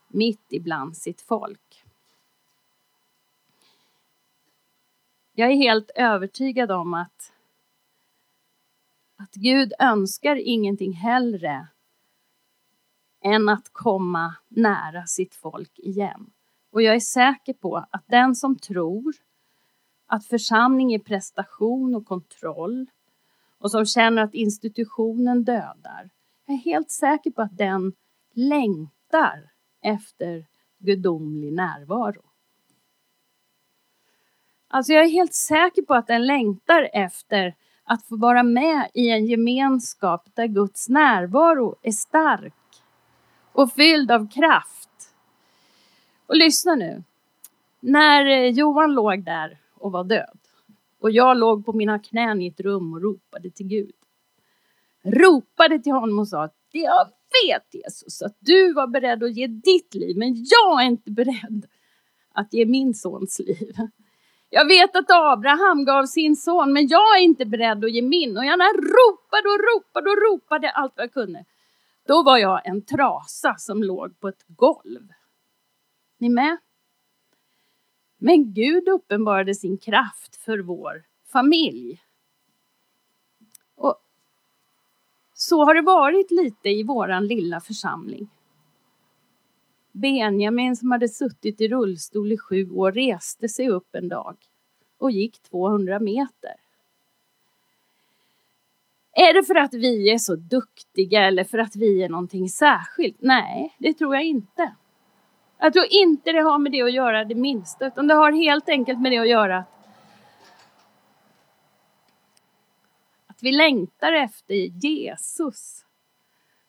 mitt 0.08 0.46
ibland 0.48 0.96
sitt 0.96 1.20
folk. 1.20 1.84
Jag 5.34 5.50
är 5.50 5.56
helt 5.56 5.90
övertygad 5.94 6.70
om 6.70 6.94
att, 6.94 7.32
att 9.22 9.34
Gud 9.34 9.72
önskar 9.78 10.36
ingenting 10.36 10.92
hellre 10.92 11.68
än 13.20 13.48
att 13.48 13.68
komma 13.72 14.34
nära 14.48 15.06
sitt 15.06 15.34
folk 15.34 15.78
igen. 15.78 16.30
Och 16.70 16.82
jag 16.82 16.94
är 16.94 17.00
säker 17.00 17.52
på 17.52 17.76
att 17.76 18.04
den 18.06 18.34
som 18.34 18.58
tror 18.58 19.14
att 20.06 20.26
församling 20.26 20.94
är 20.94 20.98
prestation 20.98 21.94
och 21.94 22.06
kontroll 22.06 22.86
och 23.58 23.70
som 23.70 23.86
känner 23.86 24.22
att 24.22 24.34
institutionen 24.34 25.44
dödar. 25.44 26.10
Jag 26.46 26.54
är 26.54 26.60
helt 26.60 26.90
säker 26.90 27.30
på 27.30 27.42
att 27.42 27.56
den 27.56 27.92
längtar 28.32 29.50
efter 29.82 30.46
gudomlig 30.78 31.52
närvaro. 31.52 32.22
Alltså 34.68 34.92
jag 34.92 35.04
är 35.04 35.10
helt 35.10 35.34
säker 35.34 35.82
på 35.82 35.94
att 35.94 36.06
den 36.06 36.26
längtar 36.26 36.90
efter 36.92 37.54
att 37.92 38.06
få 38.06 38.16
vara 38.16 38.42
med 38.42 38.90
i 38.94 39.10
en 39.10 39.26
gemenskap 39.26 40.28
där 40.34 40.46
Guds 40.46 40.88
närvaro 40.88 41.76
är 41.82 41.92
stark 41.92 42.54
och 43.52 43.72
fylld 43.72 44.10
av 44.10 44.30
kraft. 44.30 45.14
Och 46.26 46.36
lyssna 46.36 46.74
nu. 46.74 47.02
När 47.80 48.26
eh, 48.26 48.50
Johan 48.50 48.94
låg 48.94 49.24
där 49.24 49.58
och 49.74 49.92
var 49.92 50.04
död 50.04 50.38
och 51.00 51.10
jag 51.10 51.36
låg 51.36 51.66
på 51.66 51.72
mina 51.72 51.98
knän 51.98 52.42
i 52.42 52.46
ett 52.46 52.60
rum 52.60 52.92
och 52.92 53.02
ropade 53.02 53.50
till 53.50 53.66
Gud. 53.66 53.94
Ropade 55.04 55.78
till 55.78 55.92
honom 55.92 56.18
och 56.18 56.28
sa 56.28 56.44
att 56.44 56.56
jag 56.72 57.06
vet 57.46 57.74
Jesus 57.74 58.22
att 58.22 58.36
du 58.38 58.72
var 58.72 58.86
beredd 58.86 59.22
att 59.22 59.36
ge 59.36 59.46
ditt 59.46 59.94
liv 59.94 60.16
men 60.16 60.34
jag 60.34 60.82
är 60.82 60.86
inte 60.86 61.10
beredd 61.10 61.66
att 62.32 62.52
ge 62.52 62.66
min 62.66 62.94
sons 62.94 63.38
liv. 63.38 63.74
Jag 64.54 64.66
vet 64.66 64.96
att 64.96 65.10
Abraham 65.10 65.84
gav 65.84 66.06
sin 66.06 66.36
son 66.36 66.72
men 66.72 66.86
jag 66.86 67.18
är 67.18 67.22
inte 67.22 67.46
beredd 67.46 67.84
att 67.84 67.92
ge 67.92 68.02
min. 68.02 68.36
Och 68.36 68.44
jag 68.44 68.60
ropade 68.60 69.48
och 69.48 69.58
ropade 69.58 70.10
och 70.10 70.16
ropade 70.16 70.70
allt 70.70 70.92
vad 70.96 71.04
jag 71.04 71.12
kunde. 71.12 71.44
Då 72.06 72.22
var 72.22 72.38
jag 72.38 72.66
en 72.66 72.84
trasa 72.84 73.54
som 73.58 73.82
låg 73.82 74.20
på 74.20 74.28
ett 74.28 74.44
golv. 74.46 75.08
Ni 76.18 76.28
med? 76.28 76.56
Men 78.18 78.52
Gud 78.54 78.88
uppenbarade 78.88 79.54
sin 79.54 79.78
kraft 79.78 80.36
för 80.36 80.58
vår 80.58 81.04
familj. 81.32 82.02
Och 83.74 83.96
så 85.34 85.64
har 85.64 85.74
det 85.74 85.82
varit 85.82 86.30
lite 86.30 86.68
i 86.68 86.82
våran 86.82 87.26
lilla 87.26 87.60
församling. 87.60 88.30
Benjamin 89.92 90.76
som 90.76 90.90
hade 90.90 91.08
suttit 91.08 91.60
i 91.60 91.68
rullstol 91.68 92.32
i 92.32 92.38
sju 92.38 92.70
år 92.70 92.92
reste 92.92 93.48
sig 93.48 93.68
upp 93.68 93.94
en 93.94 94.08
dag 94.08 94.36
och 94.98 95.10
gick 95.10 95.42
200 95.42 96.00
meter. 96.00 96.54
Är 99.12 99.34
det 99.34 99.42
för 99.42 99.54
att 99.54 99.74
vi 99.74 100.10
är 100.10 100.18
så 100.18 100.36
duktiga 100.36 101.24
eller 101.24 101.44
för 101.44 101.58
att 101.58 101.76
vi 101.76 102.02
är 102.02 102.08
någonting 102.08 102.48
särskilt? 102.48 103.16
Nej, 103.20 103.76
det 103.78 103.92
tror 103.92 104.14
jag 104.14 104.24
inte. 104.24 104.74
Jag 105.58 105.72
tror 105.72 105.86
inte 105.90 106.32
det 106.32 106.40
har 106.40 106.58
med 106.58 106.72
det 106.72 106.82
att 106.82 106.92
göra 106.92 107.24
det 107.24 107.34
minsta, 107.34 107.86
utan 107.86 108.06
det 108.06 108.14
har 108.14 108.32
helt 108.32 108.68
enkelt 108.68 109.00
med 109.00 109.12
det 109.12 109.18
att 109.18 109.28
göra 109.28 109.64
Att 113.26 113.42
vi 113.42 113.52
längtar 113.52 114.12
efter 114.12 114.54
Jesus 114.54 115.84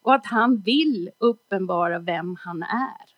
och 0.01 0.13
att 0.13 0.25
han 0.25 0.61
vill 0.61 1.09
uppenbara 1.17 1.99
vem 1.99 2.35
han 2.39 2.63
är. 2.63 3.12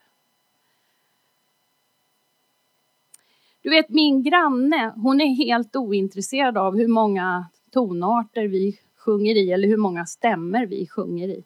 Du 3.66 3.72
vet 3.72 3.90
min 3.90 4.24
granne, 4.24 4.94
hon 4.96 5.22
är 5.22 5.36
helt 5.36 5.76
ointresserad 5.76 6.58
av 6.58 6.78
hur 6.78 6.88
många 6.88 7.46
tonarter 7.72 8.48
vi 8.48 8.80
sjunger 8.98 9.36
i 9.36 9.52
eller 9.52 9.68
hur 9.68 9.78
många 9.78 10.06
stämmer 10.06 10.66
vi 10.66 10.88
sjunger 10.88 11.28
i. 11.28 11.44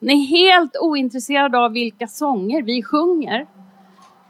Hon 0.00 0.10
är 0.10 0.26
helt 0.26 0.76
ointresserad 0.80 1.54
av 1.54 1.72
vilka 1.72 2.06
sånger 2.06 2.62
vi 2.62 2.82
sjunger. 2.82 3.46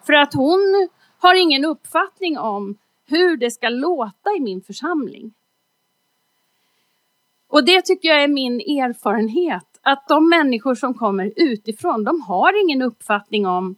För 0.07 0.12
att 0.12 0.35
hon 0.35 0.88
har 1.18 1.42
ingen 1.42 1.64
uppfattning 1.64 2.38
om 2.38 2.79
hur 3.07 3.37
det 3.37 3.51
ska 3.51 3.68
låta 3.68 4.31
i 4.37 4.40
min 4.40 4.62
församling. 4.62 5.35
Och 7.49 7.64
det 7.64 7.83
tycker 7.83 8.09
jag 8.09 8.23
är 8.23 8.29
min 8.29 8.61
erfarenhet, 8.61 9.81
att 9.83 10.09
de 10.09 10.29
människor 10.29 10.75
som 10.75 10.94
kommer 10.94 11.33
utifrån, 11.37 12.05
de 12.05 12.20
har 12.20 12.64
ingen 12.64 12.83
uppfattning 12.83 13.46
om 13.46 13.77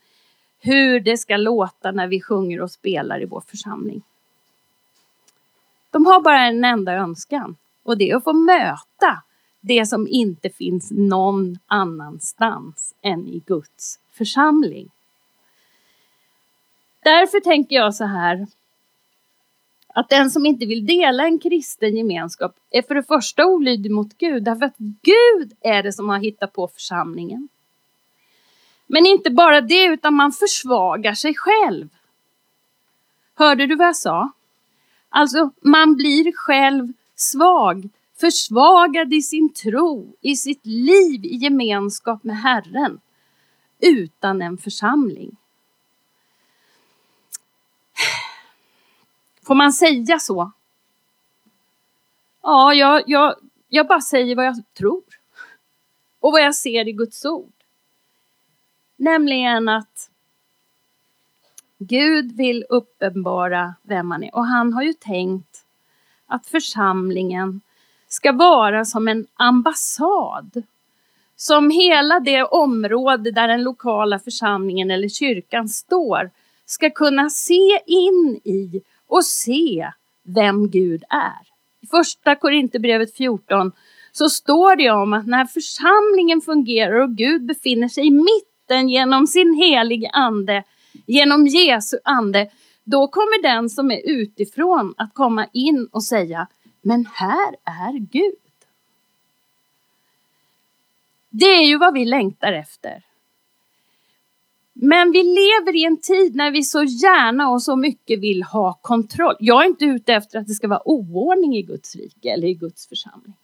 hur 0.64 1.01
det 1.01 1.16
ska 1.16 1.37
låta 1.37 1.92
när 1.92 2.07
vi 2.07 2.20
sjunger 2.20 2.61
och 2.61 2.70
spelar 2.70 3.22
i 3.22 3.25
vår 3.25 3.42
församling. 3.46 4.03
De 5.90 6.07
har 6.07 6.20
bara 6.20 6.46
en 6.46 6.64
enda 6.64 6.92
önskan 6.92 7.57
och 7.83 7.98
det 7.98 8.11
är 8.11 8.16
att 8.16 8.25
få 8.25 8.33
möta 8.33 9.22
det 9.61 9.87
som 9.87 10.09
inte 10.09 10.51
finns 10.51 10.90
någon 10.90 11.59
annanstans 11.66 12.94
än 13.03 13.29
i 13.29 13.42
Guds 13.46 13.98
församling. 14.12 14.90
Därför 17.03 17.40
tänker 17.40 17.77
jag 17.77 17.94
så 17.94 18.05
här 18.05 18.46
att 19.94 20.09
den 20.09 20.31
som 20.31 20.46
inte 20.46 20.66
vill 20.66 20.87
dela 20.87 21.25
en 21.25 21.38
kristen 21.38 21.96
gemenskap 21.96 22.57
är 22.70 22.83
för 22.83 22.94
det 22.94 23.03
första 23.03 23.46
olydig 23.46 23.90
mot 23.90 24.18
Gud 24.18 24.44
därför 24.44 24.64
att 24.64 24.79
Gud 24.79 25.53
är 25.61 25.83
det 25.83 25.92
som 25.92 26.09
har 26.09 26.18
hittat 26.18 26.53
på 26.53 26.68
församlingen. 26.68 27.48
Men 28.94 29.07
inte 29.07 29.31
bara 29.31 29.61
det 29.61 29.85
utan 29.85 30.14
man 30.14 30.33
försvagar 30.33 31.14
sig 31.14 31.35
själv. 31.35 31.88
Hörde 33.35 33.66
du 33.66 33.76
vad 33.76 33.87
jag 33.87 33.96
sa? 33.96 34.31
Alltså 35.09 35.50
man 35.61 35.96
blir 35.96 36.33
själv 36.33 36.92
svag, 37.14 37.88
försvagad 38.20 39.14
i 39.14 39.22
sin 39.22 39.52
tro, 39.52 40.16
i 40.20 40.37
sitt 40.37 40.66
liv 40.66 41.24
i 41.24 41.37
gemenskap 41.37 42.24
med 42.24 42.37
Herren 42.37 43.00
utan 43.78 44.42
en 44.42 44.59
församling. 44.59 45.37
Får 49.46 49.55
man 49.55 49.72
säga 49.72 50.18
så? 50.18 50.52
Ja, 52.42 52.74
jag, 52.74 53.02
jag, 53.07 53.35
jag 53.68 53.87
bara 53.87 54.00
säger 54.00 54.37
vad 54.37 54.46
jag 54.46 54.62
tror. 54.78 55.05
Och 56.20 56.33
vad 56.33 56.42
jag 56.42 56.55
ser 56.55 56.88
i 56.88 56.92
Guds 56.92 57.24
ord. 57.24 57.62
Nämligen 59.03 59.69
att 59.69 60.11
Gud 61.79 62.37
vill 62.37 62.65
uppenbara 62.69 63.75
vem 63.83 64.11
han 64.11 64.25
är. 64.25 64.35
Och 64.35 64.47
han 64.47 64.73
har 64.73 64.83
ju 64.83 64.93
tänkt 64.93 65.65
att 66.27 66.47
församlingen 66.47 67.61
ska 68.09 68.33
vara 68.33 68.85
som 68.85 69.09
en 69.09 69.27
ambassad. 69.35 70.62
Som 71.37 71.71
hela 71.71 72.21
det 72.21 72.43
område 72.43 73.31
där 73.31 73.49
den 73.49 73.62
lokala 73.62 74.19
församlingen 74.19 74.91
eller 74.91 75.09
kyrkan 75.09 75.69
står 75.69 76.31
ska 76.67 76.91
kunna 76.91 77.31
se 77.31 77.81
in 77.87 78.41
i 78.45 78.83
och 79.07 79.25
se 79.25 79.93
vem 80.23 80.71
Gud 80.71 81.05
är. 81.09 81.49
I 81.81 81.87
första 81.87 82.37
Korinthierbrevet 82.37 83.17
14 83.17 83.73
så 84.12 84.29
står 84.29 84.77
det 84.77 84.91
om 84.91 85.12
att 85.12 85.27
när 85.27 85.45
församlingen 85.45 86.41
fungerar 86.41 87.01
och 87.01 87.17
Gud 87.17 87.47
befinner 87.47 87.88
sig 87.88 88.07
i 88.07 88.11
mitten 88.73 88.89
genom 88.89 89.27
sin 89.27 89.55
helige 89.55 90.11
ande, 90.11 90.65
genom 91.07 91.47
Jesu 91.47 91.99
ande, 92.05 92.51
då 92.85 93.09
kommer 93.09 93.43
den 93.43 93.71
som 93.71 93.91
är 93.91 94.01
utifrån 94.05 94.95
att 94.97 95.15
komma 95.15 95.47
in 95.53 95.89
och 95.93 96.05
säga, 96.05 96.47
men 96.83 97.07
här 97.13 97.57
är 97.65 97.99
Gud. 97.99 98.35
Det 101.31 101.45
är 101.45 101.65
ju 101.65 101.79
vad 101.79 101.95
vi 101.95 102.05
längtar 102.05 102.53
efter. 102.53 103.03
Men 104.75 105.13
vi 105.13 105.23
lever 105.23 105.77
i 105.77 105.85
en 105.85 106.01
tid 106.01 106.35
när 106.35 106.51
vi 106.51 106.63
så 106.63 106.83
gärna 106.83 107.51
och 107.51 107.63
så 107.63 107.77
mycket 107.77 108.21
vill 108.21 108.43
ha 108.43 108.79
kontroll. 108.83 109.37
Jag 109.41 109.63
är 109.63 109.67
inte 109.67 109.85
ute 109.85 110.15
efter 110.15 110.39
att 110.39 110.47
det 110.47 110.55
ska 110.55 110.69
vara 110.69 110.89
oordning 110.89 111.57
i 111.57 111.63
Guds 111.63 111.97
rike 111.97 112.31
eller 112.31 112.49
i 112.49 112.55
Guds 112.55 112.89
församling. 112.89 113.35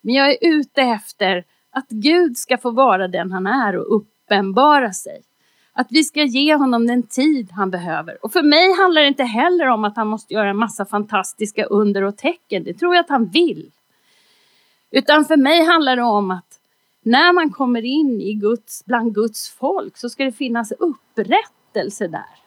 Men 0.00 0.14
jag 0.14 0.30
är 0.30 0.38
ute 0.40 0.82
efter 0.82 1.44
att 1.70 1.88
Gud 1.88 2.36
ska 2.36 2.58
få 2.58 2.70
vara 2.70 3.08
den 3.08 3.32
han 3.32 3.46
är 3.46 3.76
och 3.76 3.86
uppenbara 4.32 4.92
sig. 4.92 5.22
Att 5.72 5.86
vi 5.90 6.04
ska 6.04 6.22
ge 6.22 6.54
honom 6.54 6.86
den 6.86 7.02
tid 7.02 7.50
han 7.52 7.70
behöver. 7.70 8.24
Och 8.24 8.32
för 8.32 8.42
mig 8.42 8.76
handlar 8.76 9.02
det 9.02 9.08
inte 9.08 9.24
heller 9.24 9.68
om 9.68 9.84
att 9.84 9.96
han 9.96 10.06
måste 10.06 10.34
göra 10.34 10.50
en 10.50 10.56
massa 10.56 10.84
fantastiska 10.84 11.64
under 11.64 12.02
och 12.02 12.16
tecken. 12.16 12.64
Det 12.64 12.74
tror 12.74 12.94
jag 12.94 13.00
att 13.00 13.08
han 13.08 13.26
vill. 13.26 13.70
Utan 14.90 15.24
för 15.24 15.36
mig 15.36 15.64
handlar 15.64 15.96
det 15.96 16.02
om 16.02 16.30
att 16.30 16.58
när 17.02 17.32
man 17.32 17.50
kommer 17.50 17.84
in 17.84 18.20
i 18.20 18.32
Guds, 18.34 18.84
bland 18.84 19.14
Guds 19.14 19.50
folk 19.50 19.96
så 19.96 20.08
ska 20.08 20.24
det 20.24 20.32
finnas 20.32 20.72
upprättelse 20.72 22.08
där. 22.08 22.38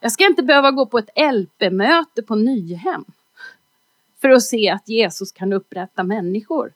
Jag 0.00 0.12
ska 0.12 0.26
inte 0.26 0.42
behöva 0.42 0.70
gå 0.70 0.86
på 0.86 0.98
ett 0.98 1.10
LP-möte 1.34 2.22
på 2.22 2.34
Nyhem 2.34 3.04
för 4.20 4.30
att 4.30 4.42
se 4.42 4.70
att 4.70 4.88
Jesus 4.88 5.32
kan 5.32 5.52
upprätta 5.52 6.02
människor. 6.02 6.72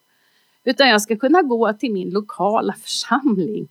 Utan 0.67 0.89
jag 0.89 1.01
ska 1.01 1.17
kunna 1.17 1.41
gå 1.41 1.73
till 1.73 1.91
min 1.91 2.09
lokala 2.09 2.73
församling 2.73 3.67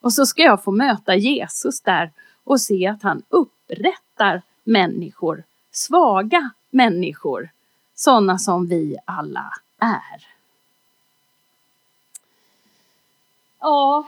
och 0.00 0.12
så 0.12 0.26
ska 0.26 0.42
jag 0.42 0.64
få 0.64 0.70
möta 0.70 1.14
Jesus 1.14 1.80
där 1.80 2.12
och 2.44 2.60
se 2.60 2.86
att 2.86 3.02
han 3.02 3.22
upprättar 3.28 4.42
människor, 4.64 5.44
svaga 5.70 6.50
människor, 6.70 7.50
sådana 7.94 8.38
som 8.38 8.66
vi 8.66 8.96
alla 9.04 9.52
är. 9.78 10.26
Ja. 13.60 14.06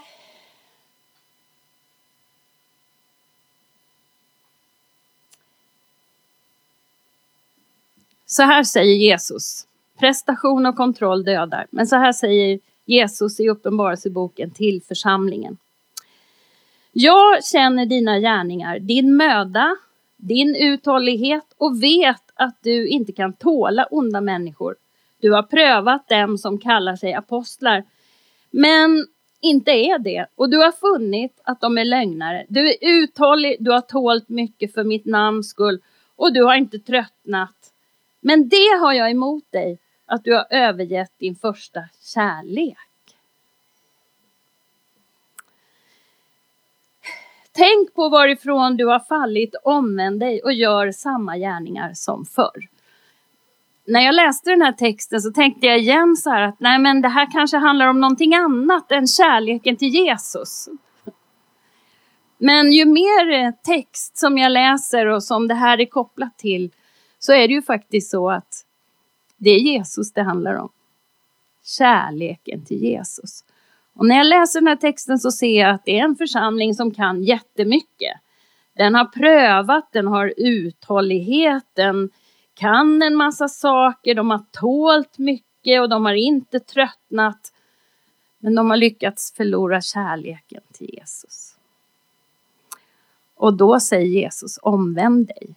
Så 8.27 8.43
här 8.43 8.65
säger 8.65 8.95
Jesus. 8.95 9.67
Prestation 9.99 10.67
och 10.67 10.77
kontroll 10.77 11.25
dödar. 11.25 11.67
Men 11.71 11.87
så 11.87 11.97
här 11.97 12.13
säger 12.13 12.59
Jesus 12.85 13.41
i 13.41 13.49
Uppenbarelseboken 13.49 14.51
till 14.51 14.83
församlingen. 14.83 15.57
Jag 16.93 17.45
känner 17.45 17.87
dina 17.87 18.19
gärningar, 18.19 18.79
din 18.79 19.17
möda, 19.17 19.77
din 20.17 20.57
uthållighet 20.57 21.55
och 21.59 21.83
vet 21.83 22.23
att 22.35 22.59
du 22.63 22.89
inte 22.89 23.13
kan 23.13 23.33
tåla 23.33 23.85
onda 23.91 24.21
människor. 24.21 24.77
Du 25.21 25.33
har 25.33 25.43
prövat 25.43 26.09
dem 26.09 26.39
som 26.39 26.59
kallar 26.59 26.97
sig 26.97 27.15
apostlar, 27.15 27.85
men 28.51 29.07
inte 29.41 29.71
är 29.71 29.99
det. 29.99 30.27
Och 30.35 30.51
du 30.51 30.57
har 30.57 30.73
funnit 30.73 31.41
att 31.45 31.61
de 31.61 31.79
är 31.79 31.85
lögnare. 31.85 32.47
Du 32.49 32.69
är 32.69 32.77
uthållig, 32.81 33.57
du 33.61 33.71
har 33.71 33.81
tålt 33.81 34.29
mycket 34.29 34.75
för 34.75 34.85
mitt 34.85 35.05
namns 35.05 35.49
skull 35.49 35.81
och 36.17 36.33
du 36.33 36.45
har 36.45 36.55
inte 36.55 36.79
tröttnat. 36.79 37.57
Men 38.21 38.49
det 38.49 38.79
har 38.81 38.93
jag 38.93 39.11
emot 39.11 39.53
dig, 39.53 39.79
att 40.07 40.25
du 40.25 40.35
har 40.35 40.47
övergett 40.51 41.13
din 41.19 41.35
första 41.35 41.85
kärlek. 42.15 42.77
Tänk 47.53 47.95
på 47.95 48.09
varifrån 48.09 48.77
du 48.77 48.87
har 48.87 49.01
fallit, 49.01 49.55
omvänd 49.65 50.21
dig 50.21 50.43
och 50.43 50.53
gör 50.53 50.93
samma 50.93 51.37
gärningar 51.37 51.91
som 51.95 52.25
förr 52.25 52.69
när 53.87 54.01
jag 54.01 54.15
läste 54.15 54.51
den 54.51 54.63
här 54.63 54.73
texten 54.73 55.21
så 55.21 55.31
tänkte 55.31 55.67
jag 55.67 55.79
igen 55.79 56.17
så 56.17 56.31
här 56.31 56.43
att 56.43 56.61
nej 56.61 56.79
men 56.79 57.03
det 57.03 57.09
här 57.09 57.33
kanske 57.33 57.57
handlar 57.57 57.87
om 57.87 58.01
någonting 58.01 58.35
annat 58.35 58.93
än 58.93 59.07
kärleken 59.07 59.77
till 59.77 59.89
Jesus. 59.89 60.69
Men 62.39 62.73
ju 62.73 62.85
mer 62.85 63.53
text 63.53 64.19
som 64.19 64.39
jag 64.39 64.53
läser 64.53 65.07
och 65.07 65.23
som 65.23 65.49
det 65.49 65.55
här 65.55 65.81
är 65.81 65.87
kopplat 65.87 66.39
till 66.39 66.71
så 67.19 67.33
är 67.33 67.49
det 67.49 67.55
ju 67.55 67.63
faktiskt 67.63 68.11
så 68.11 68.31
att 68.31 68.66
det 69.37 69.51
är 69.51 69.59
Jesus 69.59 70.13
det 70.13 70.23
handlar 70.23 70.55
om. 70.55 70.69
Kärleken 71.63 72.65
till 72.65 72.83
Jesus. 72.83 73.45
Och 73.95 74.07
när 74.07 74.17
jag 74.17 74.27
läser 74.27 74.61
den 74.61 74.69
här 74.69 74.77
texten 74.77 75.19
så 75.19 75.31
ser 75.31 75.61
jag 75.61 75.71
att 75.71 75.85
det 75.85 75.99
är 75.99 76.05
en 76.05 76.17
församling 76.17 76.75
som 76.75 76.91
kan 76.91 77.23
jättemycket. 77.23 78.21
Den 78.77 78.95
har 78.95 79.05
prövat, 79.05 79.89
den 79.93 80.07
har 80.07 80.35
uthållighet, 80.37 81.65
den 81.75 82.11
kan 82.55 83.03
en 83.03 83.17
massa 83.17 83.49
saker, 83.49 84.15
de 84.15 84.31
har 84.31 84.45
tålt 84.51 85.19
mycket 85.19 85.81
och 85.81 85.89
de 85.89 86.05
har 86.05 86.15
inte 86.15 86.61
tröttnat. 86.61 87.53
Men 88.39 88.55
de 88.55 88.71
har 88.71 88.77
lyckats 88.77 89.33
förlora 89.33 89.81
kärleken 89.81 90.63
till 90.73 90.95
Jesus. 90.95 91.57
Och 93.35 93.55
då 93.55 93.81
säger 93.81 94.07
Jesus 94.07 94.59
omvänd 94.63 95.27
dig. 95.27 95.55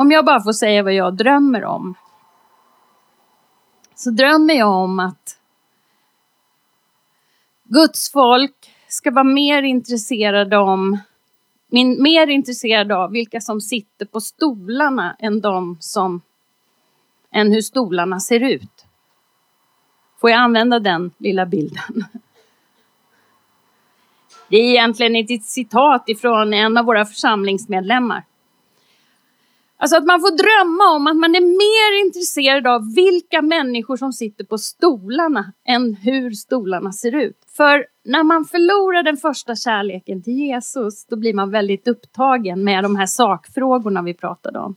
Om 0.00 0.10
jag 0.10 0.24
bara 0.24 0.42
får 0.42 0.52
säga 0.52 0.82
vad 0.82 0.94
jag 0.94 1.16
drömmer 1.16 1.64
om. 1.64 1.94
Så 3.94 4.10
drömmer 4.10 4.54
jag 4.54 4.72
om 4.72 4.98
att 4.98 5.38
Guds 7.64 8.12
folk 8.12 8.74
ska 8.88 9.10
vara 9.10 9.24
mer 9.24 9.62
intresserade 9.62 10.56
om 10.56 10.98
min, 11.66 12.02
mer 12.02 12.26
intresserade 12.26 12.96
av 12.96 13.10
vilka 13.10 13.40
som 13.40 13.60
sitter 13.60 14.06
på 14.06 14.20
stolarna 14.20 15.16
än 15.18 15.40
de 15.40 15.76
som 15.80 16.20
än 17.30 17.52
hur 17.52 17.60
stolarna 17.60 18.20
ser 18.20 18.40
ut. 18.40 18.86
Får 20.20 20.30
jag 20.30 20.38
använda 20.38 20.78
den 20.78 21.10
lilla 21.18 21.46
bilden? 21.46 21.82
Det 24.48 24.56
är 24.56 24.70
egentligen 24.70 25.16
ett 25.16 25.44
citat 25.44 26.08
ifrån 26.08 26.54
en 26.54 26.76
av 26.76 26.84
våra 26.84 27.04
församlingsmedlemmar. 27.04 28.24
Alltså 29.80 29.96
att 29.96 30.06
man 30.06 30.20
får 30.20 30.30
drömma 30.30 30.96
om 30.96 31.06
att 31.06 31.16
man 31.16 31.34
är 31.34 31.40
mer 31.40 32.06
intresserad 32.06 32.66
av 32.66 32.94
vilka 32.94 33.42
människor 33.42 33.96
som 33.96 34.12
sitter 34.12 34.44
på 34.44 34.58
stolarna 34.58 35.52
än 35.68 35.94
hur 35.94 36.30
stolarna 36.30 36.92
ser 36.92 37.14
ut. 37.14 37.36
För 37.56 37.86
när 38.04 38.22
man 38.22 38.44
förlorar 38.44 39.02
den 39.02 39.16
första 39.16 39.56
kärleken 39.56 40.22
till 40.22 40.32
Jesus, 40.32 41.06
då 41.06 41.16
blir 41.16 41.34
man 41.34 41.50
väldigt 41.50 41.88
upptagen 41.88 42.64
med 42.64 42.84
de 42.84 42.96
här 42.96 43.06
sakfrågorna 43.06 44.02
vi 44.02 44.14
pratade 44.14 44.58
om. 44.58 44.76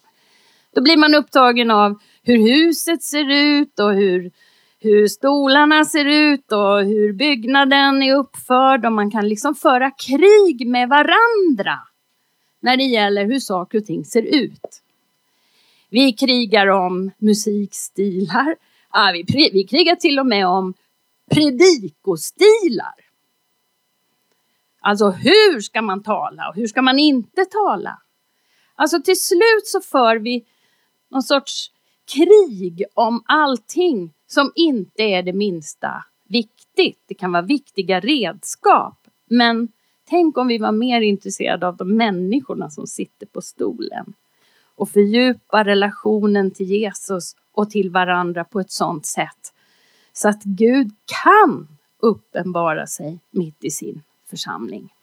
Då 0.75 0.81
blir 0.81 0.97
man 0.97 1.15
upptagen 1.15 1.71
av 1.71 1.99
hur 2.23 2.37
huset 2.37 3.03
ser 3.03 3.31
ut 3.31 3.79
och 3.79 3.93
hur, 3.93 4.31
hur 4.79 5.07
stolarna 5.07 5.85
ser 5.85 6.05
ut 6.05 6.51
och 6.51 6.85
hur 6.85 7.13
byggnaden 7.13 8.03
är 8.03 8.15
uppförd 8.15 8.85
och 8.85 8.91
man 8.91 9.11
kan 9.11 9.29
liksom 9.29 9.55
föra 9.55 9.91
krig 9.91 10.67
med 10.67 10.89
varandra 10.89 11.79
när 12.59 12.77
det 12.77 12.83
gäller 12.83 13.25
hur 13.25 13.39
saker 13.39 13.77
och 13.77 13.85
ting 13.85 14.05
ser 14.05 14.21
ut. 14.21 14.81
Vi 15.93 16.13
krigar 16.13 16.67
om 16.67 17.11
musikstilar. 17.17 18.55
Ja, 18.93 19.11
vi, 19.13 19.49
vi 19.53 19.63
krigar 19.63 19.95
till 19.95 20.19
och 20.19 20.25
med 20.25 20.47
om 20.47 20.73
predikostilar. 21.31 22.95
Alltså 24.81 25.09
hur 25.09 25.59
ska 25.59 25.81
man 25.81 26.03
tala 26.03 26.49
och 26.49 26.55
hur 26.55 26.67
ska 26.67 26.81
man 26.81 26.99
inte 26.99 27.45
tala? 27.45 28.01
Alltså 28.75 29.01
till 29.01 29.21
slut 29.21 29.65
så 29.65 29.81
för 29.81 30.15
vi 30.15 30.45
någon 31.09 31.23
sorts 31.23 31.71
krig 32.13 32.83
om 32.93 33.23
allting 33.25 34.13
som 34.27 34.51
inte 34.55 35.03
är 35.03 35.23
det 35.23 35.33
minsta 35.33 36.03
viktigt. 36.27 37.03
Det 37.07 37.13
kan 37.13 37.31
vara 37.31 37.41
viktiga 37.41 37.99
redskap, 37.99 39.07
men 39.29 39.67
tänk 40.09 40.37
om 40.37 40.47
vi 40.47 40.57
var 40.57 40.71
mer 40.71 41.01
intresserade 41.01 41.67
av 41.67 41.77
de 41.77 41.95
människorna 41.95 42.69
som 42.69 42.87
sitter 42.87 43.25
på 43.25 43.41
stolen 43.41 44.13
och 44.81 44.89
fördjupa 44.89 45.63
relationen 45.63 46.51
till 46.51 46.65
Jesus 46.65 47.35
och 47.51 47.69
till 47.69 47.89
varandra 47.89 48.43
på 48.43 48.59
ett 48.59 48.71
sådant 48.71 49.05
sätt 49.05 49.53
så 50.13 50.29
att 50.29 50.43
Gud 50.43 50.91
kan 51.23 51.67
uppenbara 51.99 52.87
sig 52.87 53.19
mitt 53.31 53.63
i 53.63 53.71
sin 53.71 54.03
församling. 54.29 54.93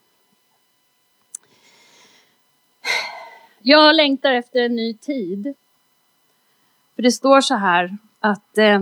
Jag 3.61 3.95
längtar 3.95 4.33
efter 4.33 4.59
en 4.59 4.75
ny 4.75 4.93
tid. 4.93 5.53
För 6.95 7.03
det 7.03 7.11
står 7.11 7.41
så 7.41 7.55
här 7.55 7.97
att 8.19 8.57
eh, 8.57 8.81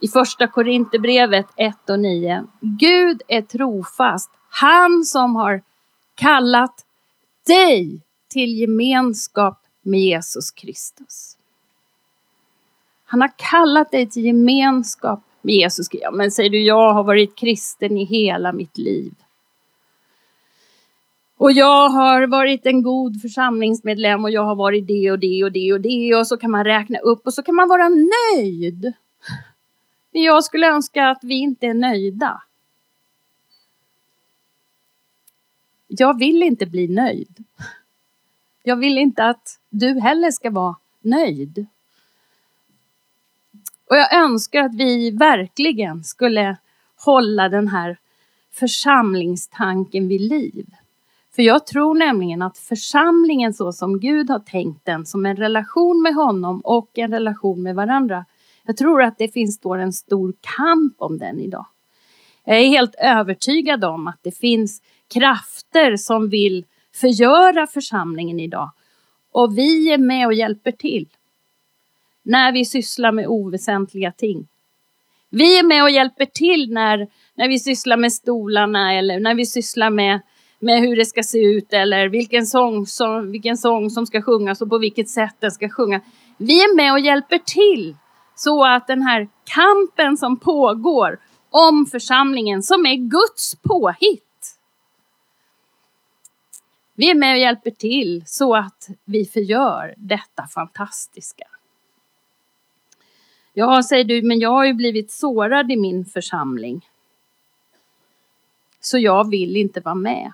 i 0.00 0.08
första 0.08 0.46
Korinthierbrevet 0.46 1.46
1 1.56 1.90
och 1.90 2.00
9. 2.00 2.46
Gud 2.60 3.22
är 3.28 3.42
trofast, 3.42 4.30
han 4.48 5.04
som 5.04 5.36
har 5.36 5.62
kallat 6.14 6.86
dig 7.46 8.00
till 8.28 8.60
gemenskap 8.60 9.64
med 9.88 10.00
Jesus 10.00 10.50
Kristus. 10.50 11.36
Han 13.04 13.20
har 13.20 13.32
kallat 13.36 13.90
dig 13.90 14.06
till 14.06 14.24
gemenskap 14.24 15.20
med 15.42 15.54
Jesus. 15.54 15.86
Ja, 15.90 16.10
men 16.10 16.30
säger 16.30 16.50
du, 16.50 16.60
jag 16.60 16.92
har 16.92 17.04
varit 17.04 17.36
kristen 17.36 17.96
i 17.98 18.04
hela 18.04 18.52
mitt 18.52 18.78
liv. 18.78 19.12
Och 21.36 21.52
jag 21.52 21.88
har 21.88 22.26
varit 22.26 22.66
en 22.66 22.82
god 22.82 23.22
församlingsmedlem 23.22 24.24
och 24.24 24.30
jag 24.30 24.44
har 24.44 24.54
varit 24.54 24.86
det 24.86 25.10
och 25.10 25.18
det 25.18 25.44
och 25.44 25.52
det 25.52 25.72
och 25.72 25.80
det 25.80 26.14
och 26.14 26.26
så 26.26 26.36
kan 26.36 26.50
man 26.50 26.64
räkna 26.64 26.98
upp 26.98 27.26
och 27.26 27.34
så 27.34 27.42
kan 27.42 27.54
man 27.54 27.68
vara 27.68 27.88
nöjd. 27.88 28.92
Men 30.12 30.22
jag 30.22 30.44
skulle 30.44 30.66
önska 30.66 31.08
att 31.08 31.18
vi 31.22 31.34
inte 31.34 31.66
är 31.66 31.74
nöjda. 31.74 32.42
Jag 35.86 36.18
vill 36.18 36.42
inte 36.42 36.66
bli 36.66 36.88
nöjd. 36.88 37.44
Jag 38.68 38.76
vill 38.76 38.98
inte 38.98 39.24
att 39.24 39.60
du 39.70 40.00
heller 40.00 40.30
ska 40.30 40.50
vara 40.50 40.76
nöjd. 41.00 41.66
Och 43.90 43.96
jag 43.96 44.14
önskar 44.14 44.62
att 44.62 44.74
vi 44.74 45.10
verkligen 45.10 46.04
skulle 46.04 46.56
hålla 47.04 47.48
den 47.48 47.68
här 47.68 47.98
församlingstanken 48.52 50.08
vid 50.08 50.20
liv. 50.20 50.66
För 51.34 51.42
jag 51.42 51.66
tror 51.66 51.94
nämligen 51.94 52.42
att 52.42 52.58
församlingen 52.58 53.54
så 53.54 53.72
som 53.72 54.00
Gud 54.00 54.30
har 54.30 54.38
tänkt 54.38 54.84
den, 54.84 55.06
som 55.06 55.26
en 55.26 55.36
relation 55.36 56.02
med 56.02 56.14
honom 56.14 56.60
och 56.60 56.98
en 56.98 57.10
relation 57.10 57.62
med 57.62 57.74
varandra. 57.74 58.24
Jag 58.64 58.76
tror 58.76 59.02
att 59.02 59.18
det 59.18 59.28
finns 59.28 59.60
då 59.60 59.74
en 59.74 59.92
stor 59.92 60.34
kamp 60.56 60.94
om 60.98 61.18
den 61.18 61.40
idag. 61.40 61.66
Jag 62.44 62.58
är 62.58 62.68
helt 62.68 62.94
övertygad 62.98 63.84
om 63.84 64.06
att 64.06 64.18
det 64.22 64.38
finns 64.38 64.82
krafter 65.08 65.96
som 65.96 66.28
vill 66.28 66.64
förgöra 67.00 67.66
församlingen 67.66 68.40
idag. 68.40 68.70
Och 69.32 69.58
vi 69.58 69.92
är 69.92 69.98
med 69.98 70.26
och 70.26 70.34
hjälper 70.34 70.72
till. 70.72 71.08
När 72.22 72.52
vi 72.52 72.64
sysslar 72.64 73.12
med 73.12 73.26
oväsentliga 73.26 74.12
ting. 74.12 74.48
Vi 75.30 75.58
är 75.58 75.62
med 75.62 75.82
och 75.82 75.90
hjälper 75.90 76.24
till 76.24 76.72
när, 76.72 77.08
när 77.34 77.48
vi 77.48 77.58
sysslar 77.58 77.96
med 77.96 78.12
stolarna 78.12 78.94
eller 78.94 79.20
när 79.20 79.34
vi 79.34 79.46
sysslar 79.46 79.90
med, 79.90 80.20
med 80.58 80.80
hur 80.80 80.96
det 80.96 81.04
ska 81.04 81.22
se 81.22 81.38
ut 81.38 81.72
eller 81.72 82.08
vilken 82.08 82.46
sång, 82.46 82.86
som, 82.86 83.32
vilken 83.32 83.56
sång 83.56 83.90
som 83.90 84.06
ska 84.06 84.22
sjungas 84.22 84.62
och 84.62 84.70
på 84.70 84.78
vilket 84.78 85.08
sätt 85.08 85.36
den 85.40 85.50
ska 85.50 85.68
sjungas. 85.68 86.02
Vi 86.36 86.60
är 86.60 86.76
med 86.76 86.92
och 86.92 87.00
hjälper 87.00 87.38
till 87.38 87.96
så 88.34 88.64
att 88.64 88.86
den 88.86 89.02
här 89.02 89.28
kampen 89.44 90.16
som 90.16 90.36
pågår 90.36 91.18
om 91.50 91.86
församlingen 91.86 92.62
som 92.62 92.86
är 92.86 92.94
Guds 92.94 93.54
påhitt 93.62 94.27
vi 96.98 97.10
är 97.10 97.14
med 97.14 97.34
och 97.34 97.38
hjälper 97.38 97.70
till 97.70 98.22
så 98.26 98.54
att 98.56 98.88
vi 99.04 99.24
förgör 99.24 99.94
detta 99.96 100.46
fantastiska. 100.46 101.48
Ja, 103.52 103.82
säger 103.82 104.04
du, 104.04 104.22
men 104.22 104.38
jag 104.38 104.50
har 104.50 104.64
ju 104.64 104.74
blivit 104.74 105.10
sårad 105.10 105.72
i 105.72 105.76
min 105.76 106.04
församling. 106.04 106.88
Så 108.80 108.98
jag 108.98 109.30
vill 109.30 109.56
inte 109.56 109.80
vara 109.80 109.94
med. 109.94 110.32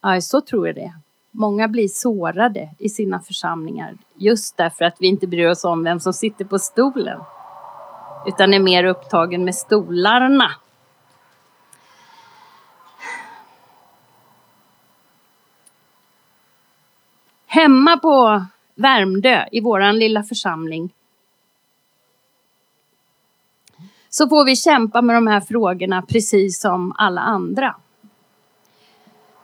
Ja, 0.00 0.20
så 0.20 0.40
tror 0.40 0.66
jag 0.66 0.76
det. 0.76 0.94
Många 1.30 1.68
blir 1.68 1.88
sårade 1.88 2.74
i 2.78 2.88
sina 2.88 3.20
församlingar 3.20 3.98
just 4.14 4.56
därför 4.56 4.84
att 4.84 4.96
vi 5.00 5.06
inte 5.06 5.26
bryr 5.26 5.48
oss 5.48 5.64
om 5.64 5.84
vem 5.84 6.00
som 6.00 6.12
sitter 6.12 6.44
på 6.44 6.58
stolen 6.58 7.20
utan 8.26 8.54
är 8.54 8.58
mer 8.58 8.84
upptagen 8.84 9.44
med 9.44 9.54
stolarna. 9.54 10.50
Hemma 17.46 17.96
på 17.96 18.44
Värmdö 18.74 19.44
i 19.52 19.60
våran 19.60 19.98
lilla 19.98 20.22
församling 20.22 20.92
så 24.08 24.28
får 24.28 24.44
vi 24.44 24.56
kämpa 24.56 25.02
med 25.02 25.16
de 25.16 25.26
här 25.26 25.40
frågorna 25.40 26.02
precis 26.02 26.60
som 26.60 26.94
alla 26.98 27.20
andra. 27.20 27.76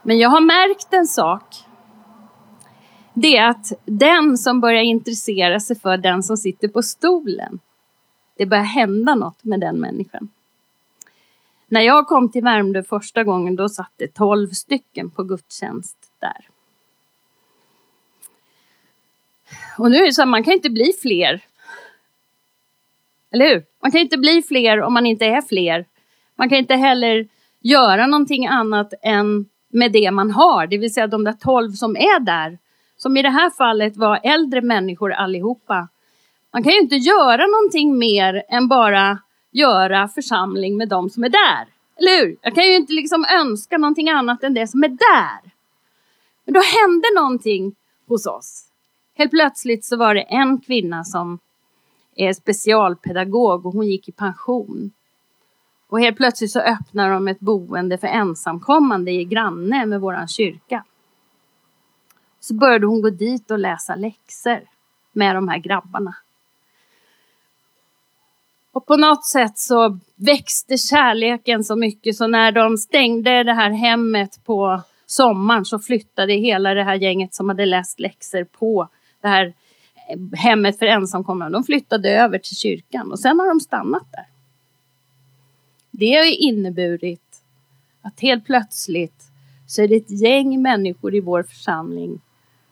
Men 0.02 0.18
jag 0.18 0.28
har 0.28 0.40
märkt 0.40 0.92
en 0.92 1.06
sak. 1.06 1.44
Det 3.14 3.36
är 3.36 3.48
att 3.48 3.72
den 3.84 4.38
som 4.38 4.60
börjar 4.60 4.82
intressera 4.82 5.60
sig 5.60 5.80
för 5.80 5.96
den 5.96 6.22
som 6.22 6.36
sitter 6.36 6.68
på 6.68 6.82
stolen 6.82 7.60
det 8.42 8.46
börjar 8.46 8.64
hända 8.64 9.14
något 9.14 9.44
med 9.44 9.60
den 9.60 9.80
människan. 9.80 10.28
När 11.66 11.80
jag 11.80 12.06
kom 12.06 12.28
till 12.28 12.42
Värmdö 12.42 12.82
första 12.82 13.24
gången 13.24 13.56
då 13.56 13.68
satt 13.68 13.92
det 13.96 14.14
tolv 14.14 14.48
stycken 14.48 15.10
på 15.10 15.22
gudstjänst 15.22 15.96
där. 16.18 16.48
Och 19.78 19.90
nu 19.90 19.96
är 19.96 20.06
det 20.06 20.12
så 20.12 20.22
att 20.22 20.28
man 20.28 20.44
kan 20.44 20.52
inte 20.52 20.70
bli 20.70 20.92
fler. 21.02 21.40
Eller 23.30 23.48
hur? 23.48 23.64
Man 23.82 23.90
kan 23.90 24.00
inte 24.00 24.18
bli 24.18 24.42
fler 24.42 24.80
om 24.80 24.94
man 24.94 25.06
inte 25.06 25.24
är 25.24 25.42
fler. 25.42 25.86
Man 26.34 26.48
kan 26.48 26.58
inte 26.58 26.74
heller 26.74 27.28
göra 27.60 28.06
någonting 28.06 28.46
annat 28.46 28.94
än 29.02 29.48
med 29.68 29.92
det 29.92 30.10
man 30.10 30.30
har, 30.30 30.66
det 30.66 30.78
vill 30.78 30.94
säga 30.94 31.06
de 31.06 31.24
där 31.24 31.32
tolv 31.32 31.72
som 31.72 31.96
är 31.96 32.20
där. 32.20 32.58
Som 32.96 33.16
i 33.16 33.22
det 33.22 33.30
här 33.30 33.50
fallet 33.50 33.96
var 33.96 34.20
äldre 34.22 34.60
människor 34.62 35.12
allihopa 35.12 35.88
man 36.52 36.62
kan 36.62 36.72
ju 36.72 36.78
inte 36.78 36.96
göra 36.96 37.46
någonting 37.46 37.98
mer 37.98 38.42
än 38.48 38.68
bara 38.68 39.18
göra 39.50 40.08
församling 40.08 40.76
med 40.76 40.88
de 40.88 41.10
som 41.10 41.24
är 41.24 41.28
där. 41.28 41.66
Eller 41.98 42.20
hur? 42.20 42.36
Jag 42.42 42.54
kan 42.54 42.64
ju 42.64 42.76
inte 42.76 42.92
liksom 42.92 43.24
önska 43.24 43.78
någonting 43.78 44.10
annat 44.10 44.42
än 44.42 44.54
det 44.54 44.66
som 44.66 44.84
är 44.84 44.88
där. 44.88 45.52
Men 46.44 46.54
då 46.54 46.60
hände 46.60 47.08
någonting 47.14 47.74
hos 48.08 48.26
oss. 48.26 48.64
Helt 49.14 49.30
plötsligt 49.30 49.84
så 49.84 49.96
var 49.96 50.14
det 50.14 50.22
en 50.22 50.60
kvinna 50.60 51.04
som 51.04 51.38
är 52.16 52.32
specialpedagog 52.32 53.66
och 53.66 53.72
hon 53.72 53.86
gick 53.86 54.08
i 54.08 54.12
pension. 54.12 54.92
Och 55.88 56.00
helt 56.00 56.16
plötsligt 56.16 56.50
så 56.50 56.60
öppnar 56.60 57.10
de 57.10 57.28
ett 57.28 57.40
boende 57.40 57.98
för 57.98 58.06
ensamkommande 58.06 59.10
i 59.10 59.24
granne 59.24 59.86
med 59.86 60.00
våran 60.00 60.28
kyrka. 60.28 60.84
Så 62.40 62.54
började 62.54 62.86
hon 62.86 63.02
gå 63.02 63.10
dit 63.10 63.50
och 63.50 63.58
läsa 63.58 63.94
läxor 63.94 64.60
med 65.12 65.34
de 65.34 65.48
här 65.48 65.58
grabbarna. 65.58 66.14
Och 68.72 68.86
på 68.86 68.96
något 68.96 69.26
sätt 69.26 69.58
så 69.58 69.98
växte 70.16 70.78
kärleken 70.78 71.64
så 71.64 71.76
mycket 71.76 72.16
så 72.16 72.26
när 72.26 72.52
de 72.52 72.76
stängde 72.76 73.42
det 73.42 73.52
här 73.52 73.70
hemmet 73.70 74.44
på 74.44 74.82
sommaren 75.06 75.64
så 75.64 75.78
flyttade 75.78 76.32
hela 76.32 76.74
det 76.74 76.84
här 76.84 76.94
gänget 76.94 77.34
som 77.34 77.48
hade 77.48 77.66
läst 77.66 78.00
läxor 78.00 78.44
på 78.44 78.88
det 79.20 79.28
här 79.28 79.54
eh, 80.08 80.38
hemmet 80.38 80.78
för 80.78 80.86
ensamkommande. 80.86 81.58
De 81.58 81.64
flyttade 81.64 82.10
över 82.10 82.38
till 82.38 82.56
kyrkan 82.56 83.12
och 83.12 83.20
sen 83.20 83.38
har 83.40 83.48
de 83.48 83.60
stannat 83.60 84.06
där. 84.12 84.26
Det 85.90 86.14
har 86.14 86.42
inneburit 86.42 87.42
att 88.02 88.20
helt 88.20 88.46
plötsligt 88.46 89.22
så 89.66 89.82
är 89.82 89.88
det 89.88 89.96
ett 89.96 90.20
gäng 90.22 90.62
människor 90.62 91.14
i 91.14 91.20
vår 91.20 91.42
församling 91.42 92.20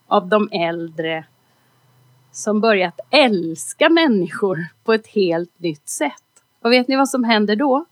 av 0.06 0.28
de 0.28 0.48
äldre 0.52 1.24
som 2.32 2.60
börjat 2.60 3.00
älska 3.10 3.88
människor 3.88 4.66
på 4.84 4.92
ett 4.92 5.06
helt 5.06 5.58
nytt 5.58 5.88
sätt. 5.88 6.12
Och 6.62 6.72
vet 6.72 6.88
ni 6.88 6.96
vad 6.96 7.08
som 7.08 7.24
händer 7.24 7.56
då? 7.56 7.84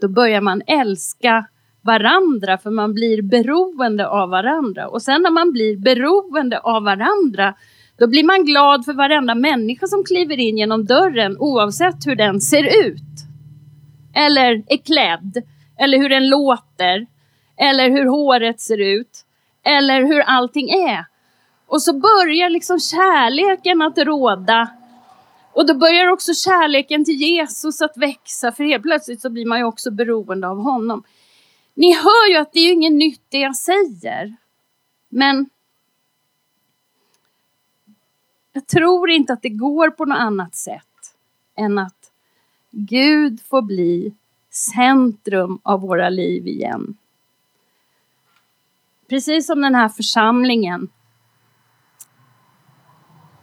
Då 0.00 0.08
börjar 0.08 0.40
man 0.40 0.62
älska 0.66 1.46
varandra 1.82 2.58
för 2.58 2.70
man 2.70 2.94
blir 2.94 3.22
beroende 3.22 4.08
av 4.08 4.28
varandra. 4.28 4.88
Och 4.88 5.02
sen 5.02 5.22
när 5.22 5.30
man 5.30 5.52
blir 5.52 5.76
beroende 5.76 6.58
av 6.58 6.82
varandra 6.82 7.54
då 7.98 8.06
blir 8.06 8.24
man 8.24 8.44
glad 8.44 8.84
för 8.84 8.92
varenda 8.92 9.34
människa 9.34 9.86
som 9.86 10.04
kliver 10.04 10.40
in 10.40 10.58
genom 10.58 10.84
dörren 10.84 11.36
oavsett 11.38 12.06
hur 12.06 12.16
den 12.16 12.40
ser 12.40 12.86
ut. 12.86 13.02
Eller 14.14 14.62
är 14.66 14.76
klädd. 14.76 15.42
Eller 15.78 15.98
hur 15.98 16.08
den 16.08 16.28
låter. 16.28 17.06
Eller 17.56 17.90
hur 17.90 18.06
håret 18.06 18.60
ser 18.60 18.80
ut. 18.80 19.24
Eller 19.64 20.04
hur 20.04 20.20
allting 20.20 20.68
är. 20.70 21.04
Och 21.68 21.82
så 21.82 21.92
börjar 21.92 22.50
liksom 22.50 22.80
kärleken 22.80 23.82
att 23.82 23.98
råda. 23.98 24.68
Och 25.52 25.66
då 25.66 25.74
börjar 25.74 26.08
också 26.08 26.34
kärleken 26.34 27.04
till 27.04 27.14
Jesus 27.14 27.82
att 27.82 27.96
växa. 27.96 28.52
För 28.52 28.64
helt 28.64 28.82
plötsligt 28.82 29.20
så 29.20 29.30
blir 29.30 29.46
man 29.46 29.58
ju 29.58 29.64
också 29.64 29.90
beroende 29.90 30.48
av 30.48 30.58
honom. 30.58 31.02
Ni 31.74 31.94
hör 31.94 32.30
ju 32.30 32.36
att 32.36 32.52
det 32.52 32.58
är 32.58 32.72
inget 32.72 32.92
nytt 32.92 33.22
det 33.28 33.38
jag 33.38 33.56
säger. 33.56 34.36
Men 35.08 35.50
jag 38.52 38.66
tror 38.66 39.10
inte 39.10 39.32
att 39.32 39.42
det 39.42 39.48
går 39.48 39.90
på 39.90 40.04
något 40.04 40.18
annat 40.18 40.54
sätt 40.54 41.14
än 41.56 41.78
att 41.78 42.12
Gud 42.70 43.40
får 43.42 43.62
bli 43.62 44.14
centrum 44.50 45.58
av 45.62 45.80
våra 45.80 46.08
liv 46.08 46.46
igen. 46.46 46.96
Precis 49.08 49.46
som 49.46 49.60
den 49.60 49.74
här 49.74 49.88
församlingen 49.88 50.88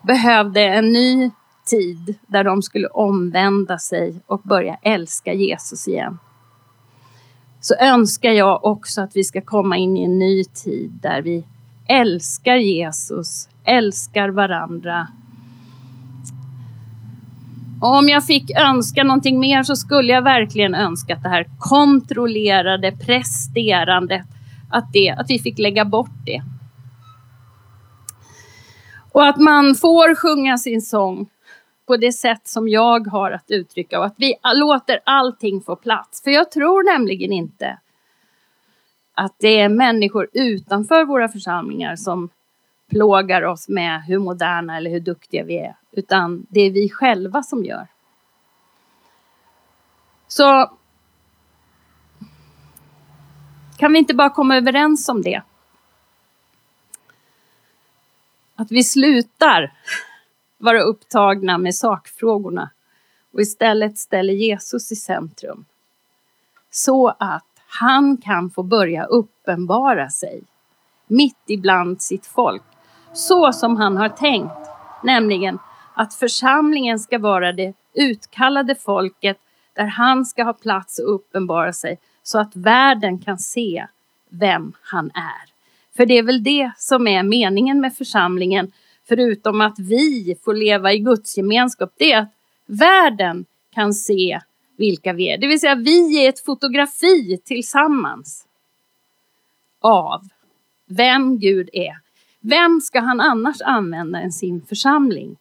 behövde 0.06 0.62
en 0.62 0.92
ny 0.92 1.32
tid 1.66 2.16
där 2.28 2.44
de 2.44 2.62
skulle 2.62 2.88
omvända 2.88 3.78
sig 3.78 4.22
och 4.28 4.42
börja 4.44 4.78
älska 4.82 5.34
Jesus 5.34 5.88
igen. 5.88 6.18
Så 7.60 7.76
önskar 7.76 8.32
jag 8.32 8.66
också 8.66 9.02
att 9.02 9.16
vi 9.16 9.24
ska 9.24 9.42
komma 9.42 9.78
in 9.78 9.98
i 9.98 10.04
en 10.04 10.20
ny 10.20 10.44
tid 10.44 10.92
där 11.02 11.22
vi 11.22 11.44
älskar 11.88 12.56
Jesus, 12.56 13.50
älskar 13.64 14.30
varandra. 14.30 15.08
Och 17.82 17.98
om 17.98 18.10
jag 18.10 18.26
fick 18.26 18.52
önska 18.58 19.04
någonting 19.04 19.40
mer 19.40 19.64
så 19.64 19.76
skulle 19.76 20.14
jag 20.14 20.22
verkligen 20.22 20.76
önska 20.76 21.16
att 21.16 21.24
det 21.24 21.30
här 21.30 21.46
kontrollerade 21.60 22.92
presterandet, 22.92 24.26
att, 24.70 24.94
det, 24.94 25.10
att 25.10 25.30
vi 25.30 25.40
fick 25.40 25.60
lägga 25.60 25.86
bort 25.86 26.26
det. 26.26 26.44
Och 29.16 29.28
att 29.28 29.38
man 29.38 29.76
får 29.76 30.16
sjunga 30.16 30.58
sin 30.58 30.82
sång 30.82 31.30
på 31.88 31.98
det 31.98 32.12
sätt 32.12 32.48
som 32.48 32.68
jag 32.68 33.08
har 33.08 33.32
att 33.32 33.52
uttrycka 33.52 34.00
och 34.00 34.06
att 34.06 34.16
vi 34.18 34.36
låter 34.44 35.00
allting 35.04 35.62
få 35.62 35.76
plats. 35.76 36.24
För 36.24 36.32
jag 36.32 36.52
tror 36.52 36.84
nämligen 36.94 37.32
inte 37.32 37.80
att 39.14 39.36
det 39.40 39.60
är 39.60 39.70
människor 39.70 40.28
utanför 40.34 41.06
våra 41.06 41.30
församlingar 41.30 41.96
som 41.96 42.30
plågar 42.90 43.42
oss 43.42 43.70
med 43.70 44.04
hur 44.04 44.20
moderna 44.20 44.78
eller 44.78 44.92
hur 44.92 45.00
duktiga 45.00 45.44
vi 45.44 45.58
är, 45.58 45.76
utan 45.92 46.46
det 46.50 46.62
är 46.62 46.72
vi 46.72 46.90
själva 46.90 47.44
som 47.44 47.64
gör. 47.64 47.88
Så 50.28 50.72
kan 53.78 53.94
vi 53.94 54.00
inte 54.00 54.14
bara 54.14 54.30
komma 54.30 54.58
överens 54.58 55.10
om 55.10 55.22
det? 55.22 55.42
Att 58.66 58.72
vi 58.72 58.84
slutar 58.84 59.74
vara 60.58 60.82
upptagna 60.82 61.58
med 61.58 61.76
sakfrågorna 61.76 62.70
och 63.34 63.42
istället 63.42 63.98
ställer 63.98 64.34
Jesus 64.34 64.92
i 64.92 64.96
centrum. 64.96 65.66
Så 66.70 67.08
att 67.08 67.46
han 67.68 68.18
kan 68.18 68.50
få 68.50 68.64
börja 68.64 69.06
uppenbara 69.06 70.10
sig 70.10 70.44
mitt 71.08 71.44
ibland 71.48 72.02
sitt 72.02 72.26
folk. 72.26 72.64
Så 73.14 73.54
som 73.54 73.78
han 73.78 73.98
har 73.98 74.10
tänkt, 74.10 74.70
nämligen 75.04 75.60
att 75.94 76.14
församlingen 76.14 77.00
ska 77.00 77.20
vara 77.20 77.52
det 77.52 77.74
utkallade 77.94 78.76
folket 78.76 79.38
där 79.74 79.86
han 79.86 80.26
ska 80.26 80.44
ha 80.44 80.54
plats 80.54 81.00
och 81.00 81.16
uppenbara 81.16 81.74
sig 81.74 82.00
så 82.24 82.40
att 82.40 82.56
världen 82.56 83.20
kan 83.20 83.38
se 83.38 83.88
vem 84.30 84.74
han 84.82 85.12
är. 85.14 85.55
För 85.98 86.06
det 86.06 86.18
är 86.18 86.24
väl 86.24 86.44
det 86.44 86.72
som 86.78 87.08
är 87.08 87.24
meningen 87.24 87.82
med 87.82 87.96
församlingen, 87.96 88.72
förutom 89.08 89.62
att 89.62 89.80
vi 89.80 90.38
får 90.44 90.54
leva 90.54 90.94
i 90.94 91.00
Guds 91.00 91.38
gemenskap, 91.38 91.94
det 91.98 92.12
är 92.12 92.22
att 92.22 92.34
världen 92.66 93.46
kan 93.74 93.94
se 93.94 94.40
vilka 94.78 95.14
vi 95.14 95.30
är. 95.30 95.38
Det 95.38 95.48
vill 95.48 95.60
säga 95.60 95.76
vi 95.76 96.26
är 96.26 96.30
ett 96.30 96.46
fotografi 96.46 97.40
tillsammans 97.46 98.48
av 99.82 100.22
vem 100.88 101.40
Gud 101.40 101.70
är. 101.74 101.98
Vem 102.40 102.82
ska 102.82 103.00
han 103.00 103.22
annars 103.22 103.62
använda 103.62 104.20
än 104.20 104.32
sin 104.32 104.62
församling? 104.62 105.38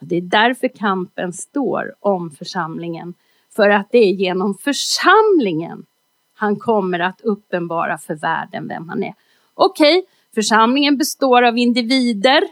Och 0.00 0.06
det 0.06 0.16
är 0.16 0.20
därför 0.20 0.68
kampen 0.68 1.32
står 1.32 1.94
om 2.00 2.30
församlingen. 2.30 3.14
För 3.56 3.70
att 3.70 3.88
det 3.90 3.98
är 3.98 4.12
genom 4.12 4.54
församlingen 4.54 5.86
han 6.34 6.56
kommer 6.56 7.00
att 7.00 7.20
uppenbara 7.20 7.98
för 7.98 8.14
världen 8.14 8.68
vem 8.68 8.88
han 8.88 9.02
är. 9.02 9.14
Okej, 9.60 9.98
okay, 9.98 10.08
församlingen 10.34 10.96
består 10.98 11.42
av 11.42 11.58
individer 11.58 12.42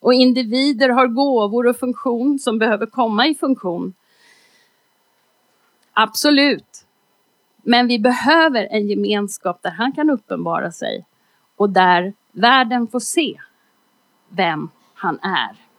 och 0.00 0.14
individer 0.14 0.88
har 0.88 1.06
gåvor 1.06 1.66
och 1.66 1.76
funktion 1.76 2.38
som 2.38 2.58
behöver 2.58 2.86
komma 2.86 3.26
i 3.26 3.34
funktion. 3.34 3.94
Absolut. 5.92 6.86
Men 7.62 7.86
vi 7.86 7.98
behöver 7.98 8.68
en 8.70 8.88
gemenskap 8.88 9.62
där 9.62 9.70
han 9.70 9.92
kan 9.92 10.10
uppenbara 10.10 10.72
sig 10.72 11.06
och 11.56 11.70
där 11.70 12.12
världen 12.32 12.88
får 12.88 13.00
se 13.00 13.40
vem 14.28 14.68
han 14.94 15.18
är. 15.22 15.69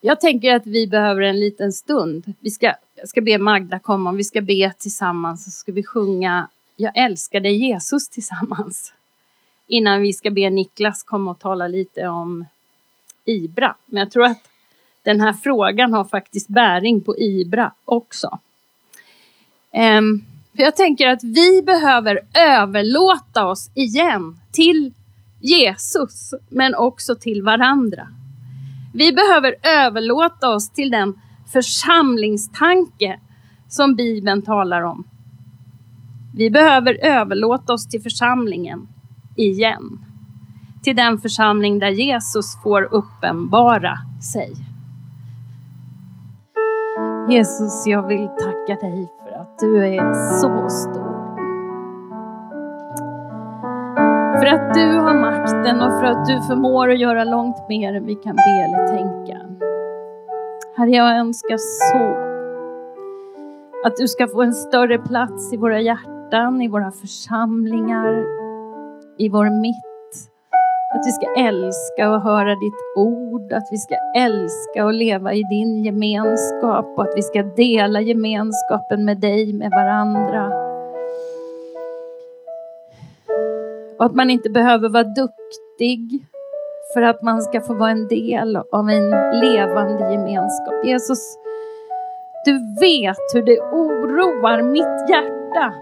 Jag 0.00 0.20
tänker 0.20 0.54
att 0.54 0.66
vi 0.66 0.86
behöver 0.86 1.22
en 1.22 1.40
liten 1.40 1.72
stund. 1.72 2.34
Vi 2.40 2.50
ska, 2.50 2.72
jag 2.94 3.08
ska 3.08 3.20
be 3.20 3.38
Magda 3.38 3.78
komma 3.78 4.10
och 4.10 4.18
vi 4.18 4.24
ska 4.24 4.40
be 4.40 4.72
tillsammans 4.78 5.44
så 5.44 5.50
ska 5.50 5.72
vi 5.72 5.84
sjunga 5.84 6.48
Jag 6.76 6.92
älskar 6.96 7.40
dig 7.40 7.56
Jesus 7.56 8.08
tillsammans. 8.08 8.92
Innan 9.66 10.02
vi 10.02 10.12
ska 10.12 10.30
be 10.30 10.50
Niklas 10.50 11.02
komma 11.02 11.30
och 11.30 11.38
tala 11.38 11.68
lite 11.68 12.06
om 12.06 12.44
Ibra. 13.24 13.76
Men 13.86 14.00
jag 14.00 14.10
tror 14.10 14.24
att 14.24 14.48
den 15.02 15.20
här 15.20 15.32
frågan 15.32 15.92
har 15.92 16.04
faktiskt 16.04 16.48
bäring 16.48 17.00
på 17.00 17.18
Ibra 17.18 17.72
också. 17.84 18.38
Um, 19.72 20.24
för 20.56 20.62
jag 20.62 20.76
tänker 20.76 21.08
att 21.08 21.24
vi 21.24 21.62
behöver 21.62 22.20
överlåta 22.34 23.46
oss 23.46 23.70
igen 23.74 24.40
till 24.52 24.92
Jesus, 25.40 26.34
men 26.48 26.74
också 26.74 27.14
till 27.14 27.42
varandra. 27.42 28.08
Vi 28.96 29.12
behöver 29.12 29.54
överlåta 29.62 30.54
oss 30.54 30.70
till 30.70 30.90
den 30.90 31.14
församlingstanke 31.52 33.20
som 33.68 33.94
Bibeln 33.94 34.42
talar 34.42 34.82
om. 34.82 35.04
Vi 36.34 36.50
behöver 36.50 36.98
överlåta 37.02 37.72
oss 37.72 37.88
till 37.88 38.02
församlingen 38.02 38.88
igen. 39.36 39.98
Till 40.82 40.96
den 40.96 41.18
församling 41.18 41.78
där 41.78 41.88
Jesus 41.88 42.62
får 42.62 42.82
uppenbara 42.82 43.98
sig. 44.32 44.52
Jesus, 47.28 47.86
jag 47.86 48.08
vill 48.08 48.26
tacka 48.26 48.86
dig 48.86 49.08
för 49.22 49.40
att 49.40 49.58
du 49.58 49.86
är 49.86 50.12
så 50.40 50.68
stor. 50.68 51.16
För 54.38 54.46
att 54.46 54.74
du 54.74 54.98
har 54.98 55.14
makten 55.66 55.82
och 55.82 56.00
för 56.00 56.04
att 56.04 56.26
du 56.26 56.42
förmår 56.42 56.90
att 56.90 56.98
göra 56.98 57.24
långt 57.24 57.68
mer 57.68 57.94
än 57.94 58.06
vi 58.06 58.14
kan 58.14 58.36
be 58.36 58.64
eller 58.64 58.86
tänka. 58.96 59.40
Herre, 60.76 60.90
jag 60.90 61.16
önskar 61.16 61.56
så 61.58 62.26
att 63.86 63.96
du 63.96 64.08
ska 64.08 64.26
få 64.28 64.42
en 64.42 64.54
större 64.54 64.98
plats 64.98 65.52
i 65.52 65.56
våra 65.56 65.80
hjärtan, 65.80 66.62
i 66.62 66.68
våra 66.68 66.90
församlingar, 66.90 68.24
i 69.18 69.28
vår 69.28 69.60
mitt. 69.60 69.82
Att 70.94 71.06
vi 71.06 71.12
ska 71.12 71.40
älska 71.40 72.10
och 72.10 72.20
höra 72.22 72.54
ditt 72.54 72.96
ord, 72.96 73.52
att 73.52 73.68
vi 73.70 73.76
ska 73.76 73.94
älska 74.16 74.84
och 74.84 74.92
leva 74.92 75.32
i 75.34 75.42
din 75.42 75.84
gemenskap 75.84 76.86
och 76.96 77.02
att 77.02 77.12
vi 77.16 77.22
ska 77.22 77.42
dela 77.42 78.00
gemenskapen 78.00 79.04
med 79.04 79.20
dig, 79.20 79.52
med 79.52 79.70
varandra. 79.70 80.65
Och 83.98 84.04
att 84.04 84.14
man 84.14 84.30
inte 84.30 84.50
behöver 84.50 84.88
vara 84.88 85.04
duktig 85.04 86.26
för 86.94 87.02
att 87.02 87.22
man 87.22 87.42
ska 87.42 87.60
få 87.60 87.74
vara 87.74 87.90
en 87.90 88.08
del 88.08 88.56
av 88.56 88.90
en 88.90 89.10
levande 89.40 90.12
gemenskap. 90.12 90.84
Jesus, 90.84 91.38
du 92.44 92.52
vet 92.80 93.34
hur 93.34 93.42
det 93.42 93.60
oroar 93.60 94.62
mitt 94.62 95.10
hjärta 95.10 95.74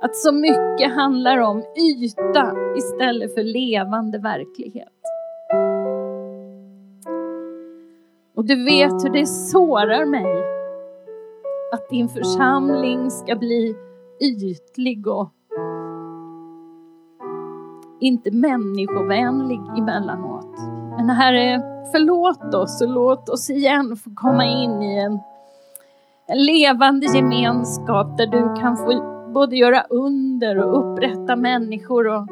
att 0.00 0.16
så 0.16 0.32
mycket 0.32 0.94
handlar 0.94 1.38
om 1.38 1.58
yta 1.58 2.54
istället 2.76 3.34
för 3.34 3.42
levande 3.42 4.18
verklighet. 4.18 4.88
Och 8.34 8.44
du 8.44 8.64
vet 8.64 9.04
hur 9.04 9.12
det 9.12 9.26
sårar 9.26 10.04
mig 10.06 10.44
att 11.72 11.88
din 11.90 12.08
församling 12.08 13.10
ska 13.10 13.36
bli 13.36 13.76
ytlig 14.20 15.06
och 15.06 15.32
inte 18.00 18.30
människovänlig 18.30 19.60
emellanåt. 19.78 20.58
Men 20.96 21.10
Herre, 21.10 21.62
förlåt 21.92 22.54
oss 22.54 22.82
och 22.82 22.88
låt 22.88 23.28
oss 23.28 23.50
igen 23.50 23.96
få 23.96 24.10
komma 24.14 24.46
in 24.46 24.82
i 24.82 24.98
en, 24.98 25.18
en 26.26 26.44
levande 26.44 27.06
gemenskap 27.06 28.16
där 28.16 28.26
du 28.26 28.60
kan 28.60 28.76
få 28.76 29.18
både 29.34 29.56
göra 29.56 29.82
under 29.90 30.58
och 30.58 30.92
upprätta 30.92 31.36
människor 31.36 32.08
och 32.08 32.26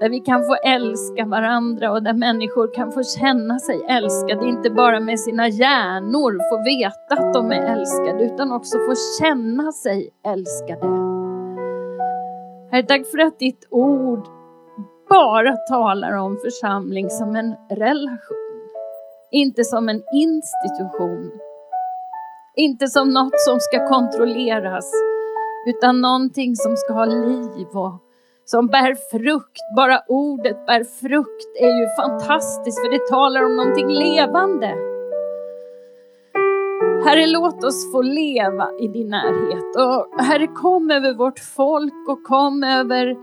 där 0.00 0.08
vi 0.08 0.20
kan 0.20 0.44
få 0.44 0.54
älska 0.54 1.24
varandra 1.24 1.92
och 1.92 2.02
där 2.02 2.12
människor 2.12 2.74
kan 2.74 2.92
få 2.92 3.02
känna 3.02 3.58
sig 3.58 3.84
älskade, 3.88 4.48
inte 4.48 4.70
bara 4.70 5.00
med 5.00 5.20
sina 5.20 5.48
hjärnor 5.48 6.32
få 6.50 6.64
veta 6.64 7.14
att 7.26 7.34
de 7.34 7.52
är 7.52 7.76
älskade 7.76 8.24
utan 8.24 8.52
också 8.52 8.78
få 8.78 8.94
känna 9.20 9.72
sig 9.72 10.10
älskade. 10.26 10.86
Herre, 12.70 12.82
tack 12.82 13.06
för 13.06 13.18
att 13.18 13.38
ditt 13.38 13.66
ord 13.70 14.37
bara 15.08 15.56
talar 15.56 16.12
om 16.12 16.38
församling 16.44 17.10
som 17.10 17.36
en 17.36 17.54
relation, 17.70 18.70
inte 19.30 19.64
som 19.64 19.88
en 19.88 20.02
institution. 20.12 21.30
Inte 22.56 22.86
som 22.86 23.08
något 23.08 23.40
som 23.40 23.60
ska 23.60 23.88
kontrolleras, 23.88 24.92
utan 25.66 26.00
någonting 26.00 26.56
som 26.56 26.76
ska 26.76 26.92
ha 26.92 27.04
liv 27.04 27.66
och 27.72 28.02
som 28.44 28.66
bär 28.66 28.94
frukt. 29.10 29.76
Bara 29.76 30.02
ordet 30.08 30.66
bär 30.66 30.84
frukt 30.84 31.56
är 31.60 31.80
ju 31.80 31.86
fantastiskt 31.96 32.80
för 32.80 32.90
det 32.90 33.08
talar 33.10 33.44
om 33.44 33.56
någonting 33.56 33.88
levande. 33.88 34.66
Herre, 37.04 37.26
låt 37.26 37.64
oss 37.64 37.92
få 37.92 38.02
leva 38.02 38.68
i 38.80 38.88
din 38.88 39.08
närhet. 39.08 39.76
Och 39.76 40.24
Herre, 40.24 40.46
kom 40.46 40.90
över 40.90 41.14
vårt 41.14 41.38
folk 41.38 42.08
och 42.08 42.24
kom 42.24 42.62
över 42.62 43.16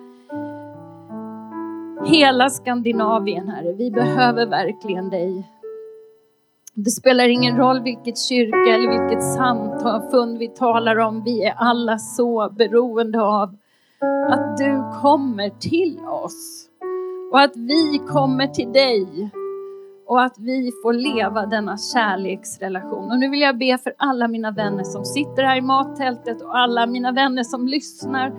hela 2.06 2.49
Skandinavien, 2.49 3.49
Herre. 3.49 3.74
Vi 3.74 3.91
behöver 3.91 4.45
verkligen 4.45 5.10
dig. 5.10 5.51
Det 6.74 6.91
spelar 6.91 7.30
ingen 7.30 7.58
roll 7.58 7.82
vilket 7.82 8.18
kyrka 8.18 8.76
eller 8.76 8.89
vilket 8.89 9.24
samfund 9.24 10.38
vi 10.38 10.47
talar 10.47 10.99
om. 10.99 11.24
Vi 11.24 11.43
är 11.43 11.53
alla 11.58 11.97
så 11.97 12.49
beroende 12.58 13.22
av 13.22 13.56
att 14.30 14.58
du 14.58 14.99
kommer 15.01 15.49
till 15.49 15.99
oss 15.99 16.70
och 17.32 17.41
att 17.41 17.56
vi 17.56 18.01
kommer 18.08 18.47
till 18.47 18.72
dig 18.72 19.32
och 20.08 20.22
att 20.22 20.36
vi 20.39 20.72
får 20.84 20.93
leva 20.93 21.45
denna 21.45 21.78
kärleksrelation. 21.78 23.12
Och 23.12 23.20
nu 23.20 23.30
vill 23.30 23.41
jag 23.41 23.58
be 23.58 23.78
för 23.78 23.93
alla 23.97 24.28
mina 24.28 24.51
vänner 24.51 24.84
som 24.84 25.06
sitter 25.06 25.43
här 25.43 25.58
i 25.58 25.62
mattältet 25.62 26.41
och 26.41 26.58
alla 26.58 26.86
mina 26.86 27.12
vänner 27.12 27.43
som 27.43 27.68
lyssnar 27.68 28.34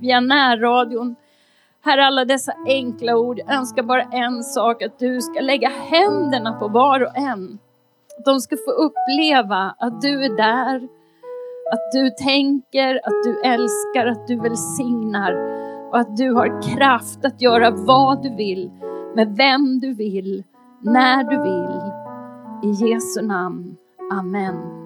via 0.00 0.20
närradion. 0.20 1.16
Här 1.84 1.98
alla 1.98 2.24
dessa 2.24 2.52
enkla 2.66 3.16
ord. 3.16 3.38
Jag 3.38 3.54
önskar 3.54 3.82
bara 3.82 4.02
en 4.02 4.42
sak, 4.44 4.82
att 4.82 4.98
du 4.98 5.20
ska 5.20 5.40
lägga 5.40 5.68
händerna 5.68 6.52
på 6.52 6.68
var 6.68 7.00
och 7.00 7.16
en 7.16 7.58
att 8.18 8.24
de 8.24 8.40
ska 8.40 8.56
få 8.56 8.70
uppleva 8.70 9.74
att 9.78 10.00
du 10.00 10.24
är 10.24 10.36
där, 10.36 10.76
att 11.72 11.92
du 11.92 12.10
tänker, 12.10 12.94
att 12.94 13.22
du 13.24 13.40
älskar, 13.44 14.06
att 14.06 14.26
du 14.26 14.36
välsignar 14.36 15.32
och 15.90 15.98
att 15.98 16.16
du 16.16 16.32
har 16.32 16.62
kraft 16.62 17.24
att 17.24 17.42
göra 17.42 17.70
vad 17.70 18.22
du 18.22 18.34
vill, 18.36 18.70
med 19.14 19.36
vem 19.36 19.80
du 19.80 19.94
vill, 19.94 20.44
när 20.80 21.24
du 21.24 21.36
vill. 21.42 21.92
I 22.70 22.86
Jesu 22.86 23.22
namn. 23.22 23.76
Amen. 24.12 24.81